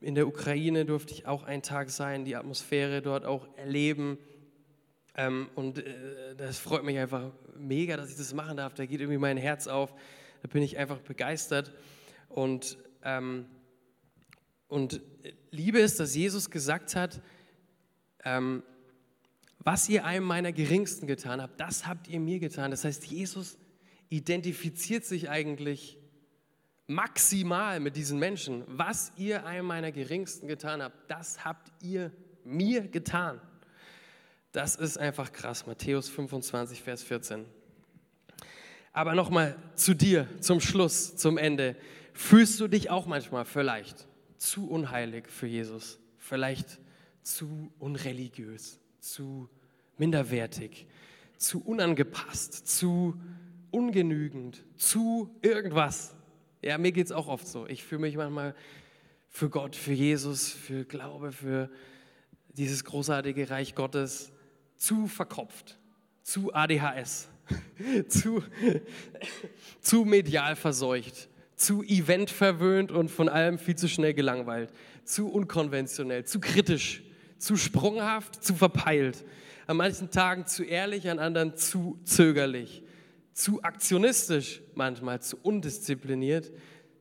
In 0.00 0.14
der 0.14 0.26
Ukraine 0.26 0.84
durfte 0.84 1.14
ich 1.14 1.26
auch 1.26 1.44
einen 1.44 1.62
Tag 1.62 1.90
sein, 1.90 2.24
die 2.24 2.36
Atmosphäre 2.36 3.02
dort 3.02 3.24
auch 3.24 3.46
erleben. 3.56 4.18
Ähm, 5.16 5.48
und 5.54 5.78
äh, 5.78 6.34
das 6.36 6.58
freut 6.58 6.84
mich 6.84 6.98
einfach 6.98 7.32
mega, 7.56 7.96
dass 7.96 8.10
ich 8.10 8.16
das 8.16 8.34
machen 8.34 8.56
darf. 8.56 8.74
Da 8.74 8.86
geht 8.86 9.00
irgendwie 9.00 9.18
mein 9.18 9.36
Herz 9.36 9.66
auf. 9.66 9.94
Da 10.42 10.48
bin 10.48 10.62
ich 10.62 10.76
einfach 10.76 10.98
begeistert. 10.98 11.72
Und, 12.28 12.78
ähm, 13.02 13.46
und 14.68 15.00
Liebe 15.50 15.78
ist, 15.78 16.00
dass 16.00 16.14
Jesus 16.14 16.50
gesagt 16.50 16.96
hat, 16.96 17.22
ähm, 18.24 18.62
was 19.58 19.88
ihr 19.88 20.04
einem 20.04 20.26
meiner 20.26 20.52
Geringsten 20.52 21.06
getan 21.06 21.40
habt, 21.40 21.58
das 21.58 21.86
habt 21.86 22.08
ihr 22.08 22.20
mir 22.20 22.38
getan. 22.38 22.70
Das 22.70 22.84
heißt, 22.84 23.06
Jesus 23.06 23.56
identifiziert 24.10 25.04
sich 25.04 25.30
eigentlich 25.30 25.98
maximal 26.86 27.80
mit 27.80 27.96
diesen 27.96 28.18
Menschen. 28.18 28.64
Was 28.66 29.12
ihr 29.16 29.46
einem 29.46 29.66
meiner 29.66 29.92
Geringsten 29.92 30.48
getan 30.48 30.82
habt, 30.82 31.10
das 31.10 31.44
habt 31.44 31.72
ihr 31.82 32.12
mir 32.44 32.88
getan. 32.88 33.40
Das 34.52 34.76
ist 34.76 34.98
einfach 34.98 35.32
krass. 35.32 35.66
Matthäus 35.66 36.08
25, 36.08 36.82
Vers 36.82 37.02
14. 37.02 37.44
Aber 38.92 39.14
nochmal 39.14 39.56
zu 39.74 39.94
dir, 39.94 40.28
zum 40.40 40.60
Schluss, 40.60 41.16
zum 41.16 41.38
Ende. 41.38 41.76
Fühlst 42.12 42.60
du 42.60 42.68
dich 42.68 42.90
auch 42.90 43.06
manchmal 43.06 43.44
vielleicht 43.44 44.06
zu 44.36 44.68
unheilig 44.68 45.28
für 45.28 45.48
Jesus? 45.48 45.98
Vielleicht 46.18 46.78
zu 47.22 47.72
unreligiös? 47.80 48.78
zu 49.04 49.48
minderwertig, 49.98 50.86
zu 51.36 51.62
unangepasst, 51.62 52.66
zu 52.66 53.14
ungenügend, 53.70 54.64
zu 54.76 55.30
irgendwas. 55.42 56.14
Ja, 56.64 56.78
mir 56.78 56.92
geht 56.92 57.04
es 57.04 57.12
auch 57.12 57.26
oft 57.26 57.46
so. 57.46 57.66
Ich 57.66 57.84
fühle 57.84 58.00
mich 58.00 58.16
manchmal 58.16 58.54
für 59.28 59.50
Gott, 59.50 59.76
für 59.76 59.92
Jesus, 59.92 60.48
für 60.48 60.86
Glaube, 60.86 61.30
für 61.30 61.68
dieses 62.56 62.84
großartige 62.84 63.50
Reich 63.50 63.74
Gottes 63.74 64.32
zu 64.76 65.06
verkopft, 65.06 65.78
zu 66.22 66.54
ADHS, 66.54 67.28
zu, 68.08 68.42
zu 69.82 70.06
medial 70.06 70.56
verseucht, 70.56 71.28
zu 71.54 71.82
eventverwöhnt 71.82 72.90
und 72.90 73.10
von 73.10 73.28
allem 73.28 73.58
viel 73.58 73.76
zu 73.76 73.86
schnell 73.86 74.14
gelangweilt, 74.14 74.72
zu 75.04 75.28
unkonventionell, 75.28 76.24
zu 76.24 76.40
kritisch, 76.40 77.02
zu 77.36 77.58
sprunghaft, 77.58 78.42
zu 78.42 78.54
verpeilt, 78.54 79.22
an 79.66 79.76
manchen 79.76 80.10
Tagen 80.10 80.46
zu 80.46 80.64
ehrlich, 80.64 81.10
an 81.10 81.18
anderen 81.18 81.58
zu 81.58 82.00
zögerlich, 82.04 82.83
zu 83.34 83.62
aktionistisch 83.62 84.62
manchmal, 84.74 85.20
zu 85.20 85.36
undiszipliniert, 85.42 86.52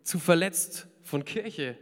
zu 0.03 0.19
verletzt 0.19 0.87
von 1.03 1.23
Kirche, 1.23 1.77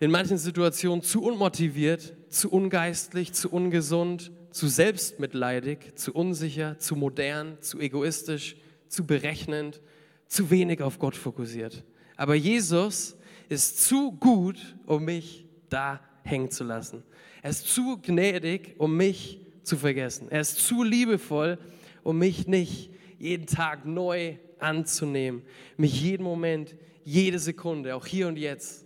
in 0.00 0.10
manchen 0.10 0.38
Situationen 0.38 1.02
zu 1.02 1.22
unmotiviert, 1.22 2.16
zu 2.28 2.50
ungeistlich, 2.50 3.32
zu 3.34 3.50
ungesund, 3.50 4.32
zu 4.50 4.66
selbstmitleidig, 4.66 5.94
zu 5.94 6.12
unsicher, 6.12 6.78
zu 6.78 6.96
modern, 6.96 7.58
zu 7.60 7.78
egoistisch, 7.78 8.56
zu 8.88 9.06
berechnend, 9.06 9.80
zu 10.26 10.50
wenig 10.50 10.82
auf 10.82 10.98
Gott 10.98 11.14
fokussiert. 11.14 11.84
Aber 12.16 12.34
Jesus 12.34 13.16
ist 13.48 13.84
zu 13.84 14.12
gut, 14.12 14.74
um 14.86 15.04
mich 15.04 15.46
da 15.68 16.00
hängen 16.24 16.50
zu 16.50 16.64
lassen. 16.64 17.04
Er 17.42 17.50
ist 17.50 17.68
zu 17.68 17.98
gnädig, 17.98 18.74
um 18.78 18.96
mich 18.96 19.40
zu 19.62 19.76
vergessen. 19.76 20.28
Er 20.30 20.40
ist 20.40 20.56
zu 20.56 20.82
liebevoll, 20.82 21.58
um 22.02 22.18
mich 22.18 22.46
nicht 22.46 22.91
jeden 23.22 23.46
Tag 23.46 23.86
neu 23.86 24.36
anzunehmen, 24.58 25.42
mich 25.76 26.02
jeden 26.02 26.24
Moment, 26.24 26.74
jede 27.04 27.38
Sekunde, 27.38 27.94
auch 27.94 28.04
hier 28.04 28.26
und 28.26 28.36
jetzt, 28.36 28.84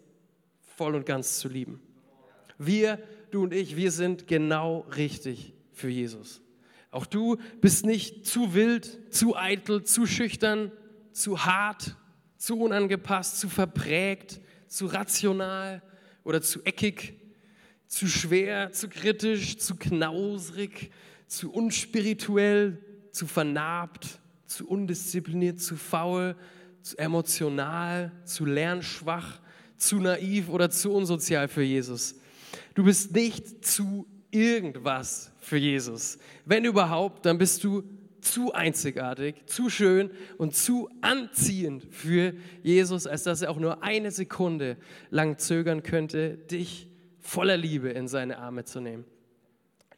voll 0.77 0.95
und 0.95 1.07
ganz 1.07 1.39
zu 1.39 1.49
lieben. 1.49 1.81
Wir, 2.59 2.99
du 3.31 3.45
und 3.45 3.55
ich, 3.55 3.77
wir 3.77 3.91
sind 3.91 4.27
genau 4.27 4.81
richtig 4.95 5.55
für 5.73 5.89
Jesus. 5.89 6.43
Auch 6.91 7.07
du 7.07 7.39
bist 7.63 7.87
nicht 7.87 8.27
zu 8.27 8.53
wild, 8.53 9.15
zu 9.15 9.37
eitel, 9.37 9.85
zu 9.85 10.05
schüchtern, 10.05 10.71
zu 11.13 11.47
hart, 11.47 11.97
zu 12.37 12.61
unangepasst, 12.61 13.41
zu 13.41 13.49
verprägt, 13.49 14.43
zu 14.67 14.85
rational 14.85 15.83
oder 16.25 16.43
zu 16.43 16.63
eckig, 16.65 17.15
zu 17.87 18.07
schwer, 18.07 18.71
zu 18.73 18.91
kritisch, 18.91 19.57
zu 19.57 19.77
knausrig, 19.77 20.91
zu 21.27 21.51
unspirituell, 21.51 22.83
zu 23.13 23.27
vernarbt, 23.27 24.21
zu 24.47 24.69
undiszipliniert, 24.69 25.61
zu 25.61 25.77
faul, 25.77 26.37
zu 26.83 26.99
emotional, 26.99 28.13
zu 28.25 28.45
lernschwach, 28.45 29.41
zu 29.77 29.99
naiv 30.01 30.49
oder 30.49 30.71
zu 30.71 30.93
unsozial 30.93 31.49
für 31.49 31.63
Jesus. 31.63 32.17
Du 32.75 32.85
bist 32.85 33.15
nicht 33.15 33.65
zu 33.65 34.07
irgendwas 34.31 35.33
für 35.39 35.57
Jesus. 35.57 36.19
Wenn 36.45 36.65
überhaupt, 36.65 37.27
dann 37.27 37.39
bist 37.39 37.65
du 37.65 37.83
zu 38.21 38.53
einzigartig, 38.53 39.37
zu 39.47 39.71
schön 39.71 40.11
und 40.37 40.55
zu 40.55 40.89
anziehend 41.01 41.87
für 41.91 42.35
Jesus, 42.63 43.07
als 43.07 43.23
dass 43.23 43.43
er 43.43 43.51
auch 43.51 43.59
nur 43.59 43.83
eine 43.83 44.11
Sekunde 44.11 44.77
lang 45.11 45.39
zögern 45.39 45.83
könnte, 45.83 46.37
dich 46.37 46.89
voller 47.21 47.57
Liebe 47.57 47.91
in 47.91 48.09
seine 48.09 48.39
Arme 48.39 48.65
zu 48.65 48.81
nehmen. 48.81 49.05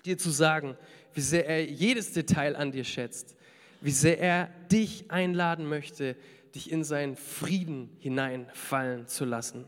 Dir 0.04 0.18
zu 0.18 0.30
sagen, 0.30 0.76
wie 1.14 1.20
sehr 1.20 1.48
er 1.48 1.64
jedes 1.64 2.12
Detail 2.12 2.54
an 2.54 2.70
dir 2.70 2.84
schätzt, 2.84 3.34
wie 3.80 3.90
sehr 3.90 4.20
er 4.20 4.50
dich 4.70 5.10
einladen 5.10 5.68
möchte, 5.68 6.16
dich 6.54 6.70
in 6.70 6.84
seinen 6.84 7.16
Frieden 7.16 7.90
hineinfallen 7.98 9.06
zu 9.06 9.24
lassen. 9.24 9.64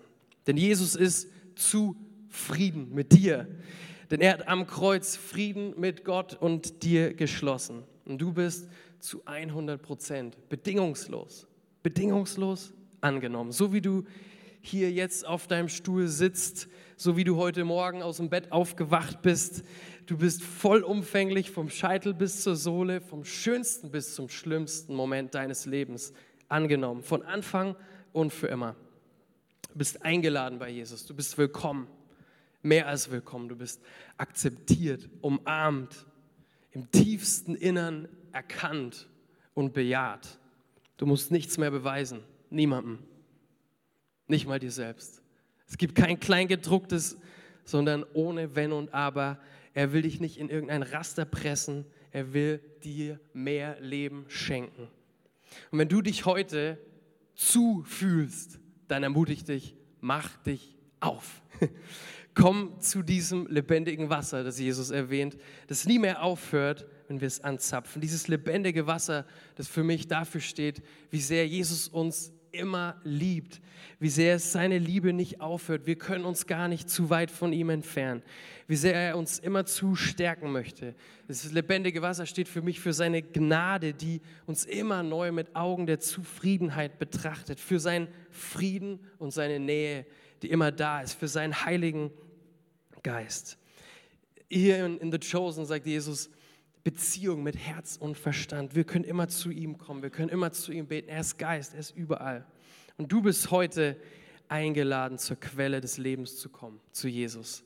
Denn 0.46 0.57
Jesus 0.57 0.96
ist 0.96 1.29
zu 1.55 1.96
Frieden 2.29 2.94
mit 2.94 3.12
dir. 3.12 3.46
Denn 4.11 4.20
er 4.20 4.33
hat 4.33 4.49
am 4.49 4.66
Kreuz 4.66 5.16
Frieden 5.16 5.79
mit 5.79 6.05
Gott 6.05 6.35
und 6.35 6.83
dir 6.83 7.14
geschlossen. 7.14 7.85
Und 8.05 8.18
du 8.18 8.33
bist 8.33 8.68
zu 8.99 9.23
100 9.25 9.81
Prozent 9.81 10.49
bedingungslos, 10.49 11.46
bedingungslos 11.83 12.73
angenommen. 13.01 13.53
So 13.53 13.73
wie 13.73 13.81
du 13.81 14.05
hier 14.62 14.90
jetzt 14.90 15.27
auf 15.27 15.46
deinem 15.46 15.68
Stuhl 15.68 16.09
sitzt, 16.09 16.68
so 17.00 17.16
wie 17.16 17.24
du 17.24 17.36
heute 17.36 17.64
Morgen 17.64 18.02
aus 18.02 18.18
dem 18.18 18.28
Bett 18.28 18.52
aufgewacht 18.52 19.22
bist. 19.22 19.64
Du 20.04 20.18
bist 20.18 20.42
vollumfänglich 20.42 21.50
vom 21.50 21.70
Scheitel 21.70 22.12
bis 22.12 22.42
zur 22.42 22.56
Sohle, 22.56 23.00
vom 23.00 23.24
schönsten 23.24 23.90
bis 23.90 24.14
zum 24.14 24.28
schlimmsten 24.28 24.94
Moment 24.94 25.34
deines 25.34 25.64
Lebens 25.64 26.12
angenommen, 26.48 27.02
von 27.02 27.22
Anfang 27.22 27.74
und 28.12 28.34
für 28.34 28.48
immer. 28.48 28.76
Du 29.72 29.78
bist 29.78 30.02
eingeladen 30.02 30.58
bei 30.58 30.68
Jesus, 30.68 31.06
du 31.06 31.14
bist 31.14 31.38
willkommen, 31.38 31.86
mehr 32.60 32.86
als 32.86 33.10
willkommen, 33.10 33.48
du 33.48 33.56
bist 33.56 33.80
akzeptiert, 34.18 35.08
umarmt, 35.22 36.04
im 36.72 36.90
tiefsten 36.90 37.54
Innern 37.54 38.10
erkannt 38.32 39.08
und 39.54 39.72
bejaht. 39.72 40.38
Du 40.98 41.06
musst 41.06 41.30
nichts 41.30 41.56
mehr 41.56 41.70
beweisen, 41.70 42.20
niemandem, 42.50 42.98
nicht 44.26 44.46
mal 44.46 44.58
dir 44.58 44.70
selbst. 44.70 45.22
Es 45.70 45.78
gibt 45.78 45.94
kein 45.94 46.18
Kleingedrucktes, 46.18 47.16
sondern 47.64 48.04
ohne 48.12 48.56
Wenn 48.56 48.72
und 48.72 48.92
Aber. 48.92 49.38
Er 49.72 49.92
will 49.92 50.02
dich 50.02 50.20
nicht 50.20 50.37
in 50.37 50.50
irgendein 50.50 50.83
Raster 50.83 51.24
pressen. 51.24 51.87
Er 52.11 52.35
will 52.35 52.61
dir 52.83 53.20
mehr 53.33 53.80
Leben 53.80 54.24
schenken. 54.26 54.88
Und 55.70 55.78
wenn 55.78 55.88
du 55.88 56.02
dich 56.02 56.26
heute 56.26 56.76
zu 57.37 57.85
fühlst, 57.87 58.59
dann 58.88 59.04
ermutige 59.04 59.37
ich 59.37 59.44
dich, 59.44 59.76
mach 60.00 60.37
dich 60.38 60.76
auf. 60.98 61.40
Komm 62.35 62.80
zu 62.80 63.02
diesem 63.02 63.46
lebendigen 63.46 64.11
Wasser, 64.11 64.42
das 64.42 64.59
Jesus 64.59 64.90
erwähnt, 64.90 65.37
das 65.68 65.87
nie 65.87 66.00
mehr 66.00 66.22
aufhört, 66.22 66.87
wenn 67.06 67.20
wir 67.20 67.28
es 67.28 67.42
anzapfen. 67.42 68.02
Dieses 68.02 68.26
lebendige 68.26 68.88
Wasser, 68.88 69.24
das 69.54 69.68
für 69.68 69.85
mich 69.85 70.09
dafür 70.09 70.40
steht, 70.40 70.83
wie 71.11 71.20
sehr 71.20 71.46
Jesus 71.46 71.87
uns 71.87 72.33
immer 72.52 73.00
liebt, 73.04 73.60
wie 73.98 74.08
sehr 74.08 74.36
es 74.36 74.52
seine 74.52 74.78
Liebe 74.78 75.12
nicht 75.12 75.40
aufhört. 75.40 75.86
Wir 75.86 75.96
können 75.96 76.24
uns 76.24 76.46
gar 76.46 76.68
nicht 76.68 76.88
zu 76.88 77.10
weit 77.10 77.30
von 77.30 77.52
ihm 77.52 77.70
entfernen, 77.70 78.22
wie 78.66 78.76
sehr 78.76 78.94
er 78.94 79.16
uns 79.16 79.38
immer 79.38 79.66
zu 79.66 79.94
stärken 79.94 80.52
möchte. 80.52 80.94
Das 81.28 81.50
lebendige 81.52 82.02
Wasser 82.02 82.26
steht 82.26 82.48
für 82.48 82.62
mich 82.62 82.80
für 82.80 82.92
seine 82.92 83.22
Gnade, 83.22 83.94
die 83.94 84.20
uns 84.46 84.64
immer 84.64 85.02
neu 85.02 85.32
mit 85.32 85.54
Augen 85.54 85.86
der 85.86 86.00
Zufriedenheit 86.00 86.98
betrachtet, 86.98 87.60
für 87.60 87.78
seinen 87.78 88.08
Frieden 88.30 89.00
und 89.18 89.32
seine 89.32 89.60
Nähe, 89.60 90.06
die 90.42 90.50
immer 90.50 90.72
da 90.72 91.02
ist, 91.02 91.14
für 91.14 91.28
seinen 91.28 91.64
heiligen 91.64 92.10
Geist. 93.02 93.58
Hier 94.48 94.84
in, 94.84 94.98
in 94.98 95.12
The 95.12 95.18
Chosen 95.18 95.64
sagt 95.64 95.86
Jesus, 95.86 96.30
Beziehung 96.83 97.43
mit 97.43 97.57
Herz 97.57 97.97
und 97.97 98.16
Verstand. 98.16 98.75
Wir 98.75 98.85
können 98.85 99.05
immer 99.05 99.29
zu 99.29 99.51
ihm 99.51 99.79
kommen, 99.79 100.03
wir 100.03 100.11
können 100.11 100.31
immer 100.31 100.53
zu 100.53 100.73
ihm 100.73 100.87
beten. 100.87 101.09
Er 101.09 101.21
ist 101.21 101.38
Geist, 101.38 101.75
er 101.75 101.81
ist 101.81 101.97
überall. 101.97 102.47
Und 102.97 103.12
du 103.12 103.23
bist 103.23 103.51
heute 103.51 103.97
eingeladen, 104.49 105.19
zur 105.19 105.37
Quelle 105.37 105.81
des 105.81 105.99
Lebens 105.99 106.37
zu 106.37 106.49
kommen, 106.49 106.81
zu 106.93 107.09
Jesus. 107.09 107.62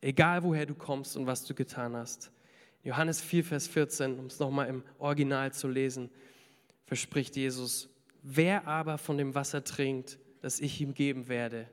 Egal 0.00 0.42
woher 0.42 0.66
du 0.66 0.74
kommst 0.74 1.16
und 1.16 1.26
was 1.26 1.44
du 1.44 1.54
getan 1.54 1.96
hast. 1.96 2.30
Johannes 2.82 3.20
4, 3.20 3.44
Vers 3.44 3.66
14, 3.66 4.18
um 4.18 4.26
es 4.26 4.38
nochmal 4.38 4.68
im 4.68 4.82
Original 4.98 5.52
zu 5.52 5.68
lesen, 5.68 6.10
verspricht 6.84 7.36
Jesus, 7.36 7.88
wer 8.22 8.66
aber 8.66 8.98
von 8.98 9.16
dem 9.16 9.34
Wasser 9.34 9.64
trinkt, 9.64 10.18
das 10.42 10.60
ich 10.60 10.80
ihm 10.80 10.92
geben 10.92 11.28
werde, 11.28 11.68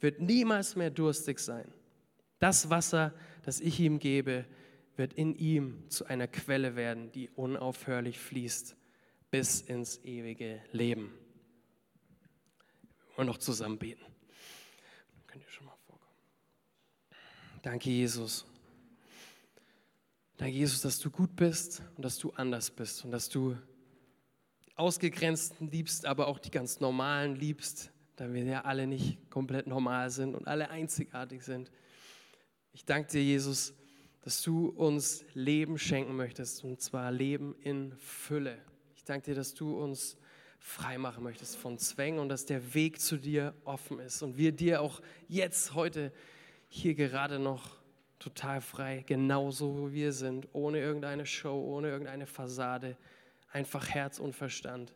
wird 0.00 0.20
niemals 0.20 0.76
mehr 0.76 0.90
durstig 0.90 1.38
sein. 1.38 1.72
Das 2.38 2.68
Wasser, 2.68 3.14
das 3.42 3.60
ich 3.60 3.80
ihm 3.80 3.98
gebe, 3.98 4.44
wird 4.96 5.12
in 5.14 5.34
ihm 5.34 5.88
zu 5.88 6.06
einer 6.06 6.28
Quelle 6.28 6.76
werden, 6.76 7.10
die 7.12 7.30
unaufhörlich 7.30 8.18
fließt 8.18 8.76
bis 9.30 9.60
ins 9.60 9.98
ewige 10.04 10.60
Leben. 10.72 11.12
Und 13.16 13.26
noch 13.26 13.38
zusammen 13.38 13.78
beten. 13.78 14.04
Könnt 15.26 15.44
ihr 15.44 15.50
schon 15.50 15.66
mal 15.66 15.76
vorkommen. 15.86 16.14
Danke, 17.62 17.90
Jesus. 17.90 18.46
Danke, 20.36 20.54
Jesus, 20.54 20.80
dass 20.80 20.98
du 20.98 21.10
gut 21.10 21.36
bist 21.36 21.82
und 21.96 22.04
dass 22.04 22.18
du 22.18 22.30
anders 22.32 22.70
bist 22.70 23.04
und 23.04 23.10
dass 23.10 23.28
du 23.28 23.56
Ausgegrenzten 24.74 25.70
liebst, 25.70 26.06
aber 26.06 26.26
auch 26.28 26.38
die 26.38 26.50
ganz 26.50 26.80
Normalen 26.80 27.36
liebst, 27.36 27.92
da 28.16 28.32
wir 28.32 28.44
ja 28.44 28.62
alle 28.62 28.86
nicht 28.86 29.28
komplett 29.28 29.66
normal 29.66 30.10
sind 30.10 30.34
und 30.34 30.48
alle 30.48 30.70
einzigartig 30.70 31.42
sind. 31.42 31.70
Ich 32.72 32.86
danke 32.86 33.10
dir, 33.10 33.22
Jesus, 33.22 33.74
dass 34.22 34.42
du 34.42 34.68
uns 34.68 35.24
Leben 35.34 35.78
schenken 35.78 36.16
möchtest, 36.16 36.64
und 36.64 36.80
zwar 36.80 37.10
Leben 37.10 37.54
in 37.62 37.96
Fülle. 37.96 38.58
Ich 38.94 39.04
danke 39.04 39.26
dir, 39.30 39.34
dass 39.34 39.54
du 39.54 39.78
uns 39.78 40.16
frei 40.58 40.98
machen 40.98 41.24
möchtest 41.24 41.56
von 41.56 41.78
Zwängen 41.78 42.20
und 42.20 42.28
dass 42.28 42.44
der 42.44 42.74
Weg 42.74 43.00
zu 43.00 43.16
dir 43.16 43.54
offen 43.64 43.98
ist 43.98 44.22
und 44.22 44.36
wir 44.36 44.52
dir 44.52 44.82
auch 44.82 45.00
jetzt, 45.26 45.74
heute, 45.74 46.12
hier 46.68 46.94
gerade 46.94 47.38
noch 47.38 47.80
total 48.18 48.60
frei, 48.60 49.02
genauso 49.06 49.88
wie 49.88 49.94
wir 49.94 50.12
sind, 50.12 50.48
ohne 50.52 50.78
irgendeine 50.78 51.24
Show, 51.26 51.58
ohne 51.58 51.88
irgendeine 51.88 52.26
Fassade, 52.26 52.96
einfach 53.50 53.88
Herz 53.88 54.20
und 54.20 54.36
Verstand 54.36 54.92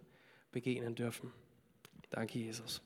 begegnen 0.52 0.94
dürfen. 0.94 1.32
Danke, 2.10 2.38
Jesus. 2.38 2.82